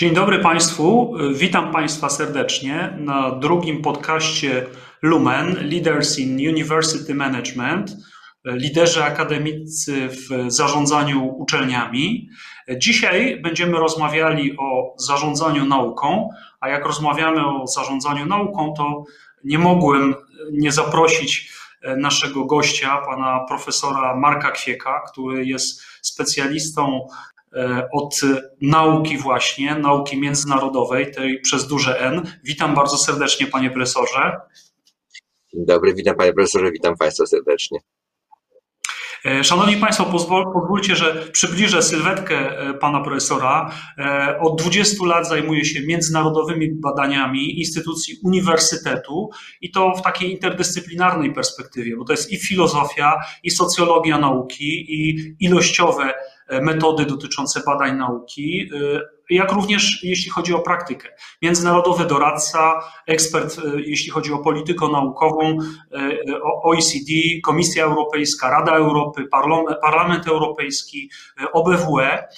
[0.00, 1.14] Dzień dobry Państwu.
[1.34, 4.66] Witam Państwa serdecznie na drugim podcaście
[5.02, 7.96] Lumen Leaders in University Management.
[8.44, 12.28] Liderzy akademicy w zarządzaniu uczelniami.
[12.76, 16.28] Dzisiaj będziemy rozmawiali o zarządzaniu nauką,
[16.60, 19.04] a jak rozmawiamy o zarządzaniu nauką, to
[19.44, 20.14] nie mogłem
[20.52, 21.52] nie zaprosić
[21.96, 27.35] naszego gościa, pana profesora Marka Kwieka, który jest specjalistą E,
[27.92, 28.20] od
[28.62, 32.22] nauki właśnie, nauki międzynarodowej, tej przez duże N.
[32.44, 34.36] Witam bardzo serdecznie panie profesorze.
[35.54, 37.78] Dzień dobry, witam panie profesorze, witam państwa serdecznie.
[39.26, 43.70] E, szanowni Państwo, pozwól, pozwólcie, że przybliżę sylwetkę e, pana profesora.
[44.40, 51.96] Od 20 lat zajmuje się międzynarodowymi badaniami instytucji uniwersytetu i to w takiej interdyscyplinarnej perspektywie,
[51.96, 58.70] bo to jest i filozofia, i socjologia nauki, i ilościowe E, metody dotyczące badań nauki,
[58.74, 61.08] e, jak również jeśli chodzi o praktykę.
[61.42, 65.58] Międzynarodowy doradca, ekspert, e, jeśli chodzi o politykę naukową,
[66.62, 67.12] OECD,
[67.44, 69.24] Komisja Europejska, Rada Europy,
[69.82, 71.10] Parlament Europejski,
[71.52, 72.28] OBWE.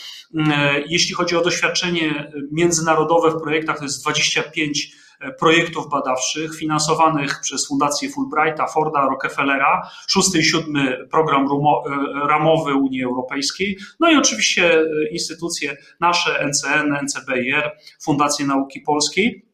[0.89, 4.93] Jeśli chodzi o doświadczenie międzynarodowe w projektach, to jest 25
[5.39, 13.05] projektów badawczych finansowanych przez Fundację Fulbrighta, Forda, Rockefellera, szósty i siódmy program e, ramowy Unii
[13.05, 17.71] Europejskiej, no i oczywiście e, instytucje nasze, NCN, NCBIR,
[18.03, 19.47] Fundację Nauki Polskiej.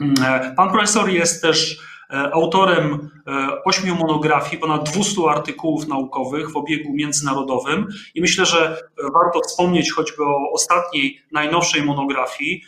[0.00, 1.86] Mm, e, pan profesor jest też
[2.32, 3.10] autorem
[3.64, 8.76] ośmiu monografii, ponad 200 artykułów naukowych w obiegu międzynarodowym i myślę, że
[9.14, 12.62] warto wspomnieć choćby o ostatniej, najnowszej monografii,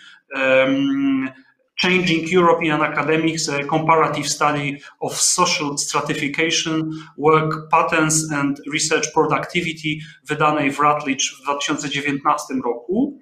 [1.83, 10.73] Changing European Academics, a comparative study of social stratification, work patterns and research productivity, wydanej
[10.73, 13.21] w Rutledge w 2019 roku.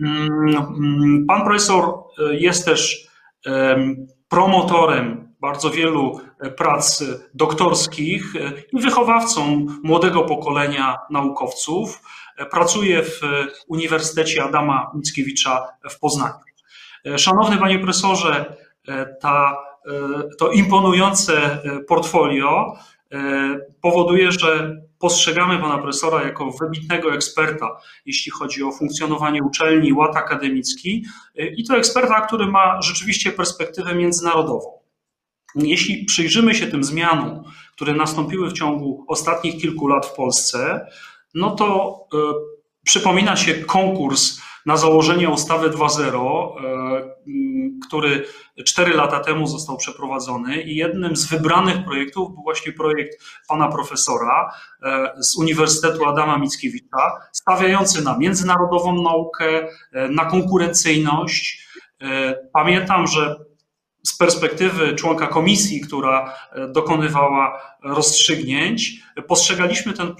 [0.00, 3.08] Mm, pan profesor e, jest też
[4.28, 12.02] promotorem bardzo wielu e, prac doktorskich e, i wychowawcą młodego pokolenia naukowców.
[12.50, 13.20] Pracuje w
[13.68, 16.53] Uniwersytecie Adama Mickiewicza w Poznaniu.
[17.04, 18.56] E, szanowny panie profesorze,
[18.88, 19.56] e, ta,
[19.86, 19.90] e,
[20.38, 22.78] to imponujące portfolio
[23.80, 31.04] powoduje, że postrzegamy pana profesora jako wybitnego eksperta, jeśli chodzi o funkcjonowanie uczelni, ład akademicki
[31.56, 34.78] i to eksperta, który ma rzeczywiście perspektywę międzynarodową.
[35.54, 40.86] Jeśli przyjrzymy się tym zmianom, które nastąpiły w ciągu ostatnich kilku lat w Polsce,
[41.34, 41.98] no to
[42.84, 47.14] przypomina się konkurs na założenie ustawy 2.0, e,
[47.88, 48.24] który
[48.64, 54.50] cztery lata temu został przeprowadzony i jednym z wybranych projektów był właśnie projekt pana profesora
[54.82, 61.64] e, z Uniwersytetu Adama Mickiewicza, stawiający na międzynarodową naukę, e, na konkurencyjność.
[62.52, 63.36] Pamiętam, że
[64.06, 70.14] z perspektywy członka komisji, która e, dokonywała rozstrzygnięć, postrzegaliśmy ten,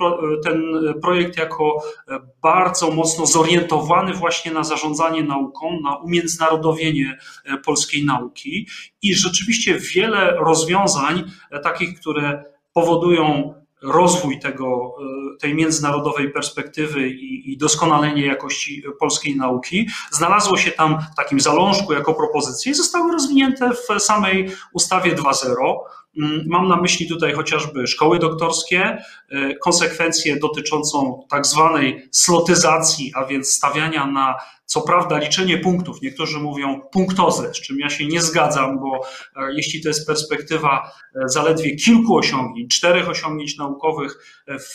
[0.45, 0.63] ten
[1.03, 8.69] projekt jako e, bardzo mocno zorientowany właśnie na zarządzanie nauką, na umiędzynarodowienie e, polskiej nauki
[9.03, 11.31] i rzeczywiście wiele rozwiązań
[11.63, 14.95] takich, które powodują rozwój tego,
[15.35, 21.41] e, tej międzynarodowej perspektywy i, i, doskonalenie jakości polskiej nauki znalazło się tam w takim
[21.41, 25.79] zalążku jako propozycje i zostały rozwinięte w samej ustawie 2.0.
[26.19, 28.99] Mm, mam na myśli tutaj chociażby szkoły doktorskie,
[29.31, 34.35] e, konsekwencje dotyczącą tak zwanej slotyzacji, a więc stawiania na
[34.65, 39.01] co prawda liczenie punktów, niektórzy mówią punktozę, z czym ja się nie zgadzam, bo
[39.37, 44.75] e, jeśli to jest perspektywa e, zaledwie kilku osiągnięć, czterech osiągnięć naukowych w,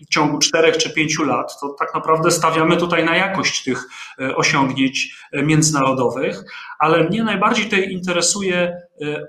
[0.00, 3.84] w ciągu czterech czy pięciu lat, to tak naprawdę stawiamy tutaj na jakość tych
[4.36, 6.42] osiągnięć międzynarodowych,
[6.78, 8.76] ale mnie najbardziej tutaj interesuje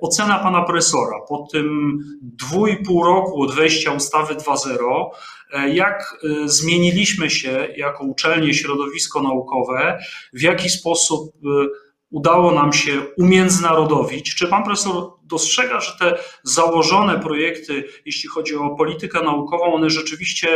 [0.02, 1.20] ocena pana profesora.
[1.28, 5.39] Po tym dwójpół roku od wejścia ustawy 2.0, e,
[5.74, 10.00] jak e, zmieniliśmy się jako uczelnie, środowisko naukowe,
[10.34, 11.66] w jaki sposób e,
[12.10, 14.36] udało nam się umiędzynarodowić.
[14.36, 20.48] Czy pan profesor dostrzega, że te założone projekty, jeśli chodzi o politykę naukową, one rzeczywiście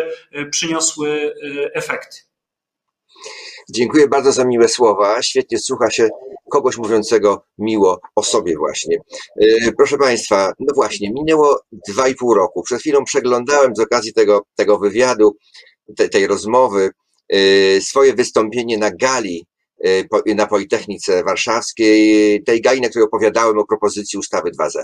[0.52, 1.34] przyniosły
[1.74, 2.33] efekty?
[3.70, 5.22] Dziękuję bardzo za miłe słowa.
[5.22, 6.10] Świetnie słucha się
[6.50, 8.98] kogoś mówiącego miło o sobie właśnie.
[9.42, 12.64] E, proszę Państwa, no właśnie, minęło dwa i pół roku.
[12.64, 15.36] Przed chwilą przeglądałem z okazji tego, tego wywiadu,
[15.98, 16.90] te, tej rozmowy,
[17.30, 19.46] e, swoje wystąpienie na gali
[20.36, 24.82] na Politechnice Warszawskiej, tej gali, na której opowiadałem o propozycji ustawy 2.0.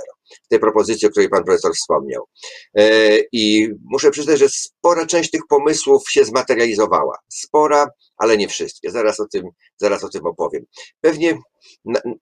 [0.49, 2.25] Tej propozycji, o której pan profesor wspomniał.
[3.31, 7.17] I muszę przyznać, że spora część tych pomysłów się zmaterializowała.
[7.29, 7.87] Spora,
[8.17, 8.91] ale nie wszystkie.
[8.91, 9.43] Zaraz o tym,
[9.77, 10.65] zaraz o tym opowiem.
[11.01, 11.37] Pewnie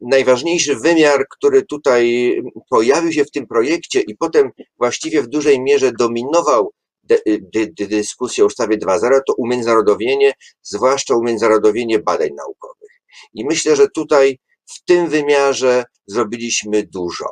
[0.02, 2.34] najważniejszy wymiar, który tutaj
[2.70, 6.72] pojawił się w tym projekcie i potem właściwie w dużej mierze dominował
[7.90, 13.02] dyskusję o ustawie 2.0, to umiędzynarodowienie, zwłaszcza umiędzynarodowienie badań naukowych.
[13.34, 17.26] I myślę, że tutaj w tym wymiarze zrobiliśmy dużo.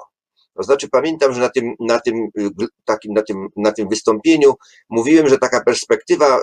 [0.57, 2.27] To znaczy, pamiętam, że na tym, na tym,
[2.85, 4.53] takim, na tym, na tym wystąpieniu
[4.89, 6.41] mówiłem, że taka perspektywa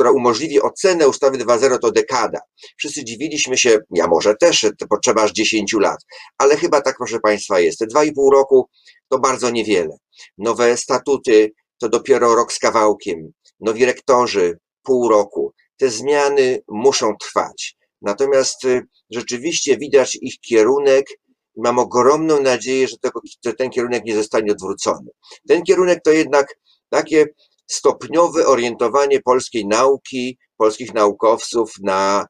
[0.00, 2.40] która umożliwi ocenę ustawy 2.0 to dekada.
[2.76, 5.98] Wszyscy dziwiliśmy się, ja może też, to potrzeba aż 10 lat,
[6.38, 7.78] ale chyba tak, proszę Państwa, jest.
[7.78, 8.68] Te 2,5 roku
[9.08, 9.96] to bardzo niewiele.
[10.38, 13.32] Nowe statuty to dopiero rok z kawałkiem.
[13.60, 15.52] Nowi rektorzy pół roku.
[15.76, 17.76] Te zmiany muszą trwać.
[18.02, 21.06] Natomiast y, rzeczywiście widać ich kierunek.
[21.56, 25.10] Mam ogromną nadzieję, że, tego, że ten kierunek nie zostanie odwrócony.
[25.48, 26.54] Ten kierunek to jednak
[26.88, 27.26] takie
[27.66, 32.26] stopniowe orientowanie polskiej nauki, polskich naukowców na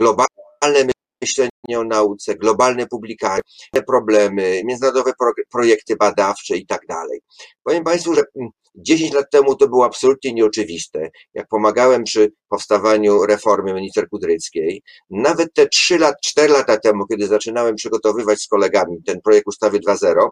[0.00, 0.84] globalne
[1.22, 3.42] myślenie o nauce, globalne publikacje,
[3.86, 5.12] problemy, międzynarodowe
[5.52, 7.20] projekty badawcze i tak dalej.
[7.62, 8.22] Powiem Państwu, że
[8.74, 11.10] 10 lat temu to było absolutnie nieoczywiste.
[11.34, 17.26] Jak pomagałem przy powstawaniu reformy minister Kudryckiej, nawet te 3 lat, 4 lata temu, kiedy
[17.26, 20.28] zaczynałem przygotowywać z kolegami ten projekt ustawy 2.0,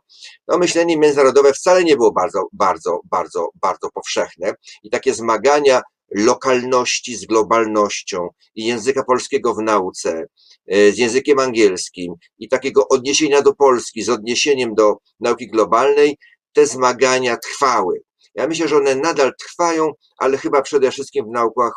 [0.47, 4.53] to myślenie międzynarodowe wcale nie było bardzo, bardzo, bardzo, bardzo powszechne
[4.83, 5.83] i takie zmagania
[6.15, 10.27] lokalności z globalnością i języka polskiego w nauce,
[10.67, 16.19] e, z językiem angielskim i takiego odniesienia do Polski z odniesieniem do nauki globalnej,
[16.53, 18.03] te zmagania trwały.
[18.35, 21.73] Ja myślę, że one nadal trwają, ale chyba przede wszystkim w naukach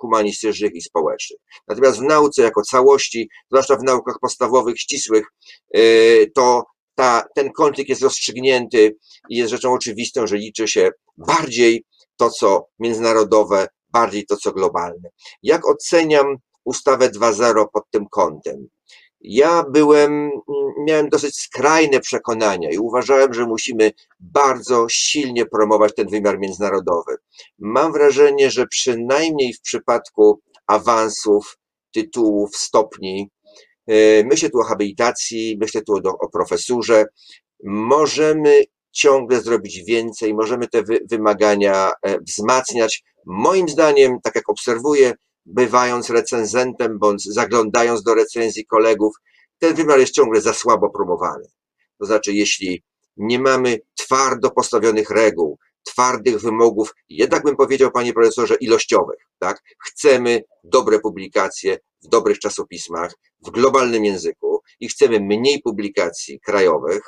[0.00, 1.40] humanistycznych i społecznych.
[1.68, 5.26] Natomiast w nauce jako całości, zwłaszcza w naukach podstawowych, ścisłych,
[5.74, 6.64] yy, to
[6.94, 8.96] ta, ten konflikt jest rozstrzygnięty
[9.30, 11.84] i jest rzeczą oczywistą, że liczy się bardziej
[12.16, 15.08] to, co międzynarodowe, bardziej to, co globalne.
[15.42, 18.68] Jak oceniam ustawę 2.0 pod tym kątem?
[19.20, 20.30] Ja byłem,
[20.86, 27.16] miałem dosyć skrajne przekonania i uważałem, że musimy bardzo silnie promować ten wymiar międzynarodowy.
[27.58, 31.58] Mam wrażenie, że przynajmniej w przypadku awansów,
[31.92, 33.30] tytułów, stopni,
[33.86, 37.06] e, myślę tu o habilitacji, myślę tu o, o profesurze,
[37.64, 38.64] możemy
[38.94, 43.04] ciągle zrobić więcej, możemy te wymagania e, wzmacniać.
[43.26, 45.14] Moim zdaniem, tak jak obserwuję,
[45.46, 49.14] bywając recenzentem bądź zaglądając do recenzji kolegów,
[49.58, 51.44] ten wymiar jest ciągle za słabo promowany.
[51.98, 52.82] To znaczy, jeśli
[53.16, 59.62] nie mamy twardo postawionych reguł, twardych wymogów, jednak bym powiedział, panie profesorze, ilościowych, tak?
[59.86, 63.14] Chcemy dobre publikacje w dobrych czasopismach,
[63.46, 67.02] w globalnym języku i chcemy mniej publikacji krajowych,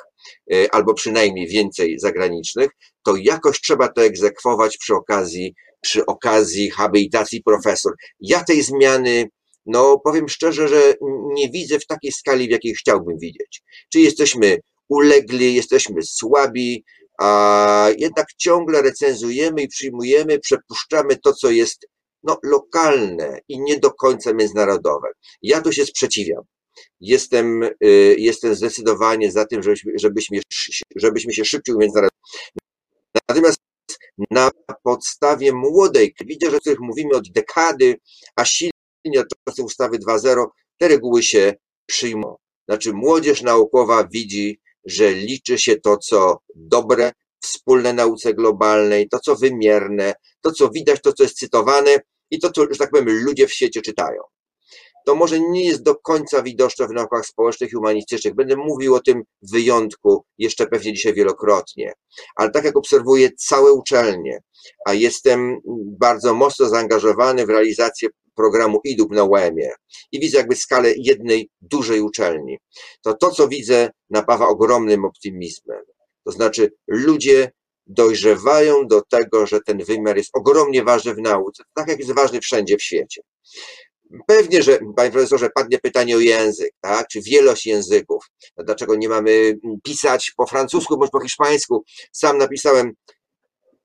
[0.53, 2.69] e, albo przynajmniej więcej zagranicznych,
[3.03, 7.93] to jakoś trzeba to egzekwować przy okazji przy okazji habilitacji profesor.
[8.19, 9.29] Ja tej zmiany,
[9.65, 10.93] no powiem szczerze, że
[11.33, 13.61] nie widzę w takiej skali, w jakiej chciałbym widzieć.
[13.91, 14.59] Czy jesteśmy
[14.89, 16.83] ulegli, jesteśmy słabi,
[17.19, 21.87] a jednak ciągle recenzujemy i przyjmujemy, przepuszczamy to, co jest
[22.23, 25.07] no, lokalne i nie do końca międzynarodowe.
[25.41, 26.43] Ja tu się sprzeciwiam.
[26.99, 30.39] Jestem, y, jestem zdecydowanie za tym, żebyśmy, żebyśmy,
[30.95, 32.21] żebyśmy się szybciej umiędzynarodowali.
[33.29, 33.57] Natomiast
[34.31, 34.51] na
[34.83, 37.95] podstawie młodej, widzę, że o których mówimy od dekady,
[38.35, 40.45] a silnie od czasu ustawy 2.0,
[40.77, 41.53] te reguły się
[41.85, 42.35] przyjmą.
[42.69, 47.11] Znaczy młodzież naukowa widzi, że liczy się to, co dobre,
[47.43, 51.97] wspólne nauce globalnej, to, co wymierne, to, co widać, to, co jest cytowane
[52.31, 54.21] i to, co, że tak powiem, ludzie w świecie czytają
[55.07, 58.35] to może nie jest do końca widoczne w naukach społecznych i humanistycznych.
[58.35, 61.93] Będę mówił o tym wyjątku jeszcze pewnie dzisiaj wielokrotnie.
[62.35, 64.39] Ale tak jak obserwuję całe uczelnie,
[64.85, 65.57] a jestem
[65.99, 69.73] bardzo mocno zaangażowany w realizację programu IDUB na UEM-ie
[70.11, 72.57] i widzę jakby skalę jednej dużej uczelni,
[73.01, 75.81] to to, co widzę, napawa ogromnym optymizmem.
[76.25, 77.51] To znaczy ludzie
[77.85, 82.41] dojrzewają do tego, że ten wymiar jest ogromnie ważny w nauce, tak jak jest ważny
[82.41, 83.21] wszędzie w świecie.
[84.27, 87.07] Pewnie, że panie profesorze, padnie pytanie o język, tak?
[87.07, 88.25] czy wielość języków.
[88.57, 91.83] Dlaczego nie mamy pisać po francusku bądź po hiszpańsku?
[92.11, 92.93] Sam napisałem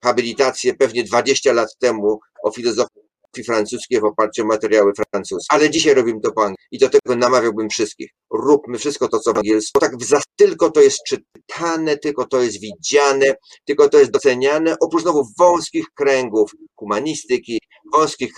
[0.03, 3.03] habilitację pewnie 20 lat temu o filozofii
[3.45, 5.45] francuskiej w oparciu o materiały francuskie.
[5.49, 8.09] Ale dzisiaj robimy to po angielsku i do tego namawiałbym wszystkich.
[8.33, 9.79] Róbmy wszystko to, co w angielsku.
[9.79, 9.95] Tak
[10.35, 15.85] tylko to jest czytane, tylko to jest widziane, tylko to jest doceniane, oprócz znowu wąskich
[15.95, 17.59] kręgów humanistyki,
[17.93, 18.33] wąskich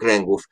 [0.00, 0.42] kręgów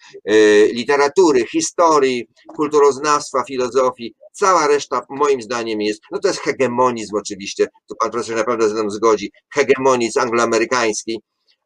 [0.73, 2.26] literatury, historii,
[2.57, 4.15] kulturoznawstwa, filozofii.
[4.33, 8.69] Cała reszta, moim zdaniem, jest, no to jest hegemonizm oczywiście, tu pan profesor na pewno
[8.69, 11.21] ze mną zgodzi, hegemonizm angloamerykański,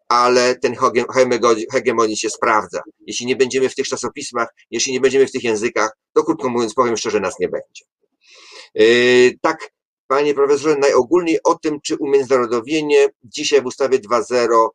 [0.08, 0.76] ale ten
[1.72, 2.80] hegemonizm się sprawdza.
[3.06, 6.74] Jeśli nie będziemy w tych czasopismach, jeśli nie będziemy w tych językach, to krótko mówiąc,
[6.74, 7.84] powiem szczerze, nas nie będzie.
[9.40, 9.70] Tak,
[10.06, 14.68] panie profesorze, najogólniej o tym, czy umiędzynarodowienie dzisiaj w ustawie 2.0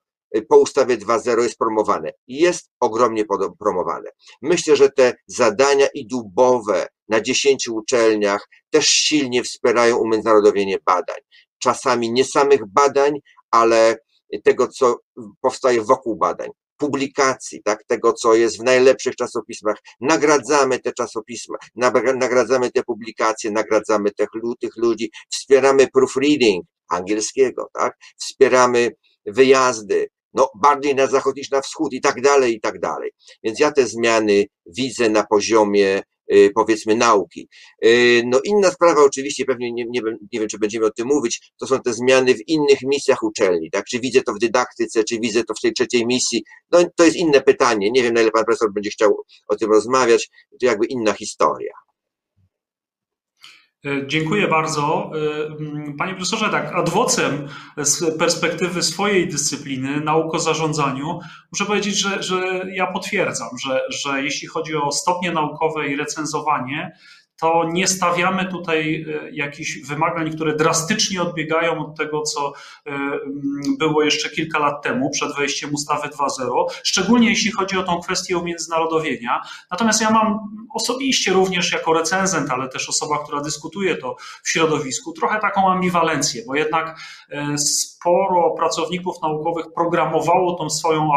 [0.50, 2.12] po ustawie 2.0 jest promowane.
[2.28, 3.26] Jest ogromnie
[3.60, 4.10] promowane.
[4.42, 11.20] Myślę, że te zadania i dubowe na 10 uczelniach też silnie wspierają umiędzynarodowienie badań.
[11.60, 13.20] Czasami nie samych badań,
[13.52, 13.98] ale
[14.44, 15.00] tego, co
[15.42, 19.78] powstaje wokół badań publikacji, tak, tego, co jest w najlepszych czasopismach.
[20.02, 21.58] Nagradzamy te czasopisma,
[22.16, 24.30] nagradzamy te publikacje, nagradzamy tych,
[24.60, 28.92] tych ludzi, wspieramy proofreading angielskiego, tak, wspieramy
[29.26, 33.12] wyjazdy, no bardziej na zachód niż na wschód i tak dalej, i tak dalej.
[33.44, 36.02] Więc ja te zmiany widzę na poziomie
[36.34, 37.50] y, powiedzmy nauki.
[37.86, 41.08] Y, no inna sprawa oczywiście, pewnie nie, nie, wiem, nie wiem, czy będziemy o tym
[41.08, 43.86] mówić, to są te zmiany w innych misjach uczelni, tak?
[43.86, 46.44] Czy widzę to w dydaktyce, czy widzę to w tej trzeciej misji?
[46.72, 49.72] No to jest inne pytanie, nie wiem na ile pan profesor będzie chciał o tym
[49.72, 51.85] rozmawiać, to jakby inna historia.
[53.86, 55.12] E, dziękuję bardzo.
[55.92, 61.20] E, panie profesorze, tak, adwocem z perspektywy swojej dyscypliny, nauk o zarządzaniu,
[61.52, 66.98] muszę powiedzieć, że, że ja potwierdzam, że, że jeśli chodzi o stopnie naukowe i recenzowanie,
[67.40, 72.54] to nie stawiamy tutaj e, jakichś wymagań, które drastycznie odbiegają od tego, co
[72.86, 72.92] e,
[73.80, 78.38] było jeszcze kilka lat temu, przed wejściem ustawy 2.0, szczególnie jeśli chodzi o tą kwestię
[78.38, 79.42] umiędzynarodowienia.
[79.72, 80.40] Natomiast ja mam
[80.74, 86.44] osobiście również jako recenzent, ale też osoba, która dyskutuje to w środowisku, trochę taką ambiwalencję,
[86.48, 87.00] bo jednak
[87.30, 91.10] e, sporo pracowników naukowych programowało tą swoją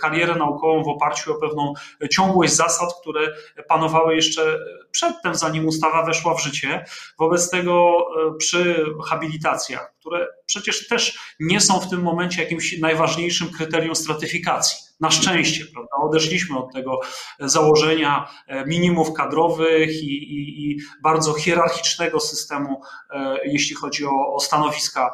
[0.00, 1.74] karierę naukową w oparciu o pewną
[2.10, 3.28] ciągłość zasad, które
[3.68, 4.58] panowały jeszcze
[4.90, 6.84] przedtem, zanim ustawa weszła w życie.
[7.18, 13.50] Wobec tego e, przy habilitacjach, które przecież też nie są w tym momencie jakimś najważniejszym
[13.50, 14.78] kryterium stratyfikacji.
[15.00, 15.96] Na szczęście, prawda?
[15.96, 17.00] Odeszliśmy od tego
[17.40, 24.40] założenia e, minimów kadrowych i, i, i bardzo hierarchicznego systemu, e, jeśli chodzi o, o
[24.40, 25.10] stanowiska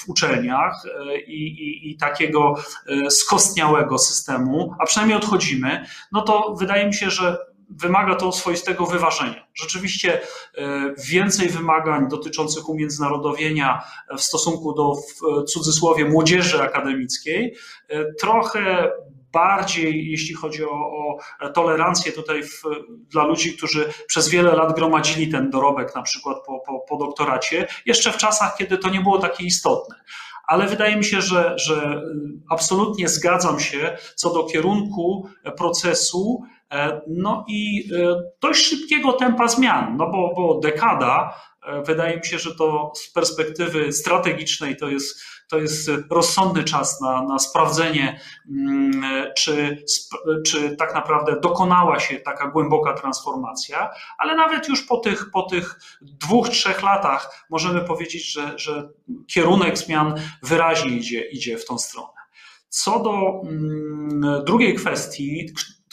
[0.00, 0.82] w uczelniach
[1.26, 2.54] i, i, takiego
[3.08, 7.38] skostniałego systemu, a przynajmniej odchodzimy, no to wydaje mi się, że
[7.70, 9.46] wymaga to swoistego wyważenia.
[9.54, 13.82] Rzeczywiście e, więcej wymagań dotyczących umiędzynarodowienia
[14.18, 17.54] w stosunku do w cudzysłowie młodzieży akademickiej,
[17.88, 18.92] e, trochę
[19.32, 21.18] bardziej, jeśli chodzi o, o
[21.54, 26.60] tolerancję tutaj w, dla ludzi, którzy przez wiele lat gromadzili ten dorobek, na przykład po,
[26.60, 29.96] po, po doktoracie, jeszcze w czasach, kiedy to nie było takie istotne
[30.46, 32.02] ale wydaje mi się, że, że
[32.50, 36.61] absolutnie zgadzam się co do kierunku procesu E,
[37.06, 42.38] no i e, dość szybkiego tempa zmian, no bo, bo dekada, e, wydaje mi się,
[42.38, 49.26] że to z perspektywy strategicznej to jest, to jest rozsądny czas na, na sprawdzenie, mm,
[49.36, 49.84] czy,
[50.46, 55.80] czy tak naprawdę dokonała się taka głęboka transformacja, ale nawet już po tych, po tych
[56.00, 58.88] dwóch, trzech latach możemy powiedzieć, że, że
[59.26, 62.08] kierunek zmian wyraźnie idzie, idzie w tą stronę.
[62.68, 65.52] Co do mm, drugiej kwestii,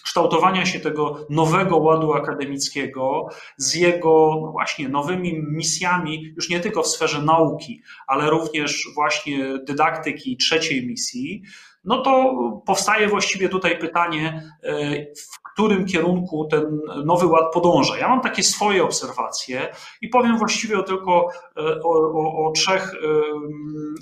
[0.09, 6.83] kształtowania się tego nowego ładu akademickiego z jego no właśnie nowymi misjami, już nie tylko
[6.83, 11.43] w sferze nauki, ale również właśnie dydaktyki trzeciej misji,
[11.83, 12.33] no to
[12.65, 17.97] powstaje właściwie tutaj pytanie, e, w którym kierunku ten nowy ład podąża.
[17.97, 22.93] Ja mam takie swoje obserwacje i powiem właściwie tylko e, o, o, o trzech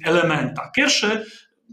[0.06, 0.72] elementach.
[0.76, 1.26] Pierwszy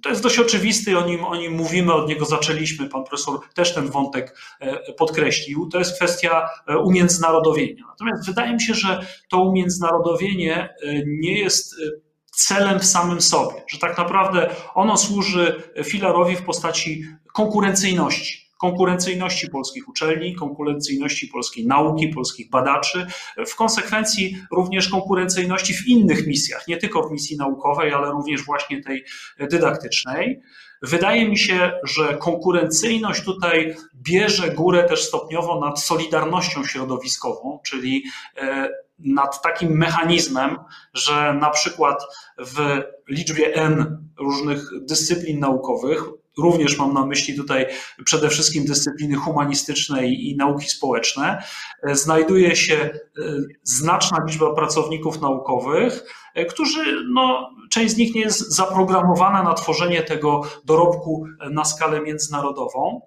[0.03, 3.75] to jest dość oczywisty, o nim, o nim mówimy, od niego zaczęliśmy, pan profesor też
[3.75, 7.85] ten wątek e, podkreślił, to jest kwestia e, umiędzynarodowienia.
[7.89, 11.75] Natomiast wydaje mi się, że to umiędzynarodowienie e, nie jest
[12.31, 19.89] celem w samym sobie, że tak naprawdę ono służy filarowi w postaci konkurencyjności konkurencyjności polskich
[19.89, 23.07] uczelni, konkurencyjności polskiej nauki, polskich badaczy,
[23.47, 28.83] w konsekwencji również konkurencyjności w innych misjach, nie tylko w misji naukowej, ale również właśnie
[28.83, 29.05] tej
[29.39, 30.41] dydaktycznej.
[30.83, 38.05] Wydaje mi się, że konkurencyjność tutaj bierze górę też stopniowo nad solidarnością środowiskową, czyli
[38.37, 38.69] e,
[38.99, 40.57] nad takim mechanizmem,
[40.95, 42.03] że na przykład
[42.39, 46.05] w liczbie N różnych dyscyplin naukowych
[46.39, 47.67] również mam na myśli tutaj
[48.05, 51.43] przede wszystkim dyscypliny humanistyczne i nauki społeczne,
[51.93, 52.91] znajduje się
[53.63, 56.05] znaczna liczba pracowników naukowych,
[56.49, 63.01] którzy, no, część z nich nie jest zaprogramowana na tworzenie tego dorobku na skalę międzynarodową.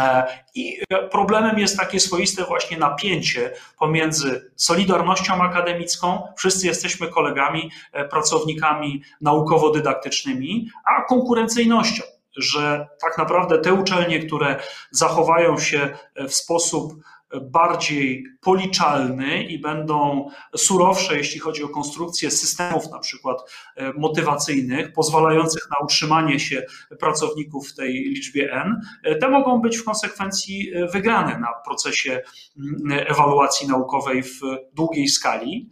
[0.00, 0.78] E, I
[1.10, 10.68] problemem jest takie swoiste właśnie napięcie pomiędzy solidarnością akademicką, wszyscy jesteśmy kolegami, e, pracownikami naukowo-dydaktycznymi,
[10.84, 12.02] a konkurencyjnością,
[12.36, 14.56] że tak naprawdę te uczelnie, które
[14.90, 16.92] zachowają się w sposób
[17.40, 23.38] bardziej policzalny i będą surowsze, jeśli chodzi o konstrukcję systemów, na przykład
[23.76, 26.62] e, motywacyjnych, pozwalających na utrzymanie się
[26.98, 32.22] pracowników w tej liczbie N, e, te mogą być w konsekwencji e, wygrane na procesie
[32.58, 34.40] mm, ewaluacji naukowej w
[34.72, 35.70] długiej skali.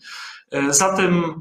[0.69, 1.41] Zatem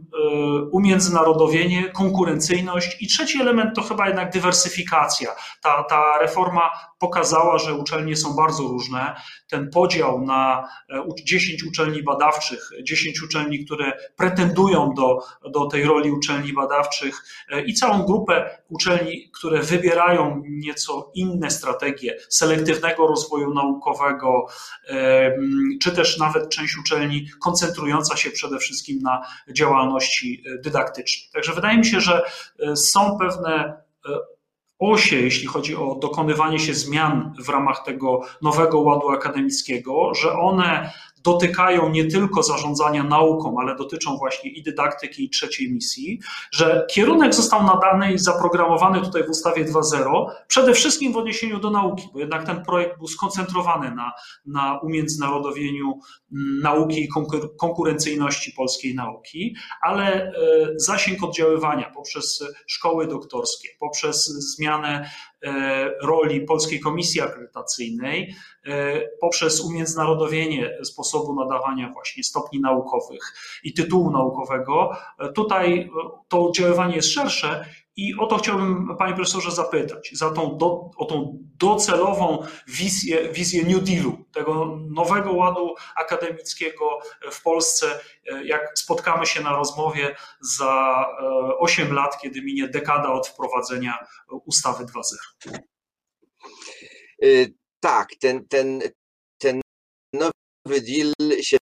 [0.72, 5.30] umiędzynarodowienie, konkurencyjność i trzeci element to chyba jednak dywersyfikacja.
[5.62, 6.72] Ta, ta reforma
[7.04, 9.16] pokazała, że uczelnie są bardzo różne.
[9.50, 10.70] Ten podział na
[11.24, 15.20] 10 e, uczelni badawczych, 10 uczelni, które pretendują do,
[15.52, 22.18] do tej roli uczelni badawczych e, i całą grupę uczelni, które wybierają nieco inne strategie
[22.30, 24.46] selektywnego rozwoju naukowego,
[24.88, 25.36] e,
[25.82, 31.30] czy też nawet część uczelni koncentrująca się przede wszystkim na działalności dydaktycznej.
[31.34, 32.22] Także wydaje mi się, że
[32.76, 33.84] są pewne
[34.80, 40.92] osie, jeśli chodzi o dokonywanie się zmian w ramach tego nowego ładu akademickiego, że one
[41.24, 46.20] dotykają nie tylko zarządzania nauką, ale dotyczą właśnie i dydaktyki, i trzeciej misji,
[46.52, 51.70] że kierunek został nadany i zaprogramowany tutaj w ustawie 2.0, przede wszystkim w odniesieniu do
[51.70, 54.12] nauki, bo jednak ten projekt był skoncentrowany na,
[54.46, 56.00] na umiędzynarodowieniu
[56.32, 57.10] mm, nauki i
[57.60, 60.32] konkurencyjności polskiej nauki, ale e,
[60.76, 65.10] zasięg oddziaływania poprzez szkoły doktorskie, poprzez zmianę
[66.02, 68.36] roli Polskiej Komisji Akredytacyjnej
[68.66, 73.34] e, poprzez umiędzynarodowienie sposobu nadawania właśnie stopni naukowych
[73.64, 74.92] i tytułu naukowego.
[75.20, 75.90] E, tutaj
[76.28, 81.06] to oddziaływanie jest szersze i o to chciałbym, panie profesorze, zapytać, za tą do, o
[81.06, 87.00] tą docelową wizję, wizję New Dealu, tego nowego ładu akademickiego
[87.32, 88.00] w Polsce,
[88.44, 91.06] jak spotkamy się na rozmowie za
[91.60, 93.98] 8 lat, kiedy minie dekada od wprowadzenia
[94.46, 95.60] ustawy 2.0.
[97.24, 98.82] Y, tak, ten, ten,
[99.38, 99.62] ten
[100.14, 101.58] nowy deal się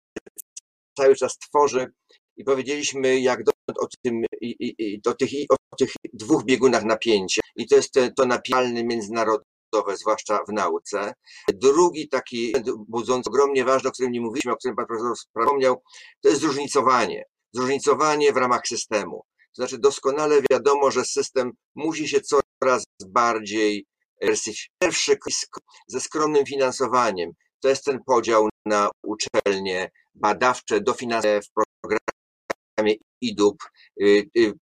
[0.99, 1.93] cały czas tworzy
[2.37, 7.43] i powiedzieliśmy, jak do, o, tym, i, i, o, tych, o tych dwóch biegunach napięcia.
[7.57, 11.15] I to jest to, to napialny międzynarodowe, zwłaszcza w nauce.
[11.55, 12.55] Drugi taki
[12.89, 15.83] budzący, ogromnie ważny, o którym nie mówiliśmy, o którym pan profesor wspomniał,
[16.21, 17.25] to jest zróżnicowanie.
[17.53, 19.23] Zróżnicowanie w ramach systemu.
[19.37, 23.87] To znaczy doskonale wiadomo, że system musi się coraz bardziej
[24.79, 25.19] Pierwszy
[25.89, 31.51] ze skromnym finansowaniem to jest ten podział na uczelnie badawcze, dofinansowane w
[32.87, 33.57] programie IDUB.
[34.01, 34.53] Y, y,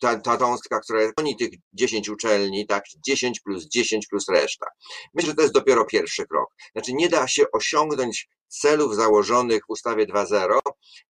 [0.00, 4.66] ta, ta cząstka, która oni tych 10 uczelni, tak, 10 plus 10 plus reszta.
[5.14, 6.54] Myślę, że to jest dopiero pierwszy krok.
[6.72, 10.58] Znaczy nie da się osiągnąć celów założonych w ustawie 2.0,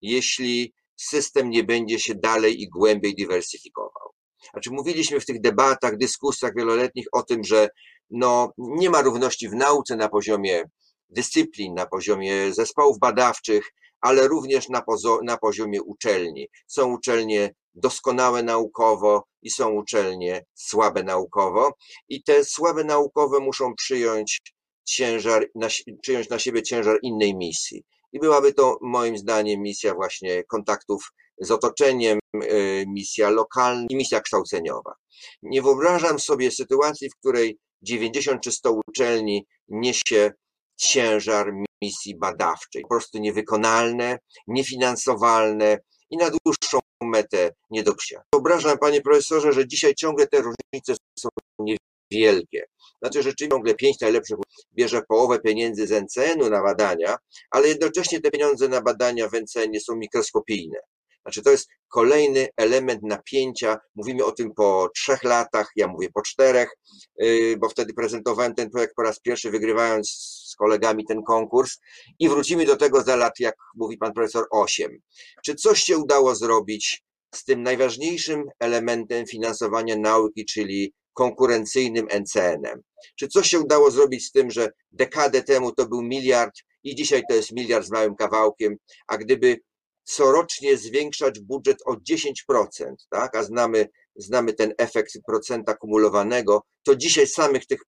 [0.02, 4.10] jeśli system nie będzie się dalej i głębiej dywersyfikował.
[4.52, 7.68] Znaczy mówiliśmy w tych debatach, dyskusjach wieloletnich o tym, że
[8.10, 10.62] no, nie ma równości w nauce na poziomie
[11.08, 13.70] dyscyplin, na poziomie zespołów badawczych,
[14.04, 14.84] ale również na,
[15.22, 16.48] na poziomie uczelni.
[16.66, 21.72] Są uczelnie doskonałe naukowo i są uczelnie słabe naukowo
[22.08, 24.40] i te słabe naukowe muszą przyjąć
[24.84, 25.68] ciężar, na,
[26.02, 27.84] przyjąć na siebie ciężar innej misji.
[28.12, 34.20] I byłaby to moim zdaniem misja właśnie kontaktów z otoczeniem, y, misja lokalna i misja
[34.20, 34.94] kształceniowa.
[35.42, 40.32] Nie wyobrażam sobie sytuacji, w której 90 czy 100 uczelni niesie
[40.76, 41.52] ciężar
[41.84, 42.82] misji badawczej.
[42.82, 45.78] Po prostu niewykonalne, niefinansowalne
[46.10, 48.24] i na dłuższą metę nie do przyjęcia.
[48.32, 52.66] Wyobrażam, panie profesorze, że dzisiaj ciągle te różnice są niewielkie.
[53.02, 54.36] Znaczy, że ciągle pięć najlepszych
[54.72, 57.16] bierze połowę pieniędzy z NCN-u na badania,
[57.50, 60.78] ale jednocześnie te pieniądze na badania w NCN są mikroskopijne.
[61.24, 63.78] Znaczy, to jest kolejny element napięcia.
[63.94, 66.70] Mówimy o tym po trzech latach, ja mówię po czterech,
[67.18, 70.10] yy, bo wtedy prezentowałem ten projekt po raz pierwszy, wygrywając
[70.52, 71.78] z kolegami ten konkurs.
[72.18, 74.98] I wrócimy do tego za lat, jak mówi pan profesor, osiem.
[75.44, 82.82] Czy coś się udało zrobić z tym najważniejszym elementem finansowania nauki, czyli konkurencyjnym NCN-em?
[83.18, 87.22] Czy coś się udało zrobić z tym, że dekadę temu to był miliard i dzisiaj
[87.28, 89.60] to jest miliard z małym kawałkiem, a gdyby
[90.04, 93.36] corocznie zwiększać budżet o 10%, tak?
[93.36, 97.80] a znamy znamy ten efekt procenta kumulowanego, to dzisiaj samych tych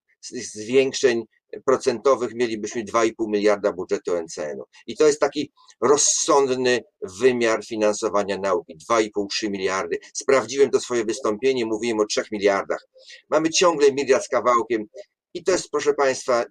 [0.55, 1.25] zwiększeń
[1.65, 4.65] procentowych mielibyśmy 2,5 miliarda budżetu NCN-u.
[4.87, 6.81] I to jest taki rozsądny
[7.21, 8.79] wymiar finansowania nauki.
[8.91, 9.99] 2,5-3 miliardy.
[10.15, 12.87] Sprawdziłem to swoje wystąpienie, mówiłem o 3 miliardach.
[13.31, 14.85] Mamy ciągle miliard z kawałkiem
[15.35, 16.45] i to jest, proszę Państwa,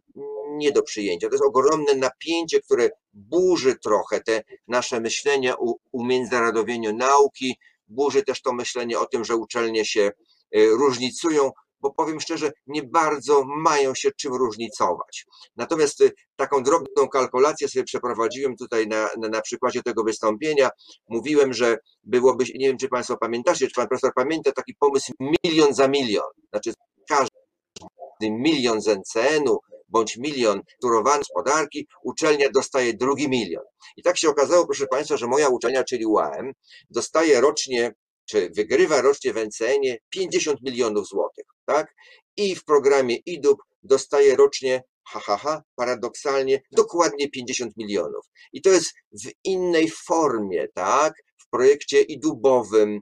[0.57, 1.27] nie do przyjęcia.
[1.27, 7.55] To jest ogromne napięcie, które burzy trochę te nasze myślenie o umiędzynarodowieniu nauki,
[7.87, 10.11] burzy też to myślenie o tym, że uczelnie się
[10.55, 15.25] y, różnicują, bo powiem szczerze, nie bardzo mają się czym różnicować.
[15.55, 20.69] Natomiast y, taką drobną kalkulację sobie przeprowadziłem tutaj na, na, na przykładzie tego wystąpienia.
[21.09, 25.73] Mówiłem, że byłoby, nie wiem czy Państwo pamiętacie, czy Pan Profesor pamięta taki pomysł milion
[25.73, 26.27] za milion.
[26.49, 26.73] Znaczy
[27.07, 29.59] każdy milion z NCN-u
[29.95, 33.63] bądź milion turowany gospodarki, uczelnia dostaje drugi milion.
[33.97, 36.51] I tak się okazało, proszę Państwa, że moja uczelnia, czyli UAM,
[36.89, 37.93] dostaje rocznie,
[38.29, 41.95] czy wygrywa rocznie w NCN-ie 50 milionów złotych, tak?
[42.38, 48.25] I w programie IDUB dostaje rocznie ha, ha, ha, paradoksalnie, dokładnie 50 milionów.
[48.53, 51.13] I to jest w innej formie, tak?
[51.38, 53.01] W projekcie idubowym,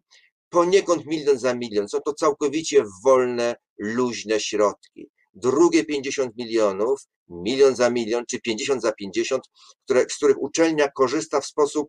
[0.50, 1.90] poniekąd milion za milion.
[1.90, 8.92] Są to całkowicie wolne, luźne środki drugie 50 milionów, milion za milion, czy 50 za
[8.92, 9.44] 50,
[9.86, 11.88] które, z których uczelnia korzysta w sposób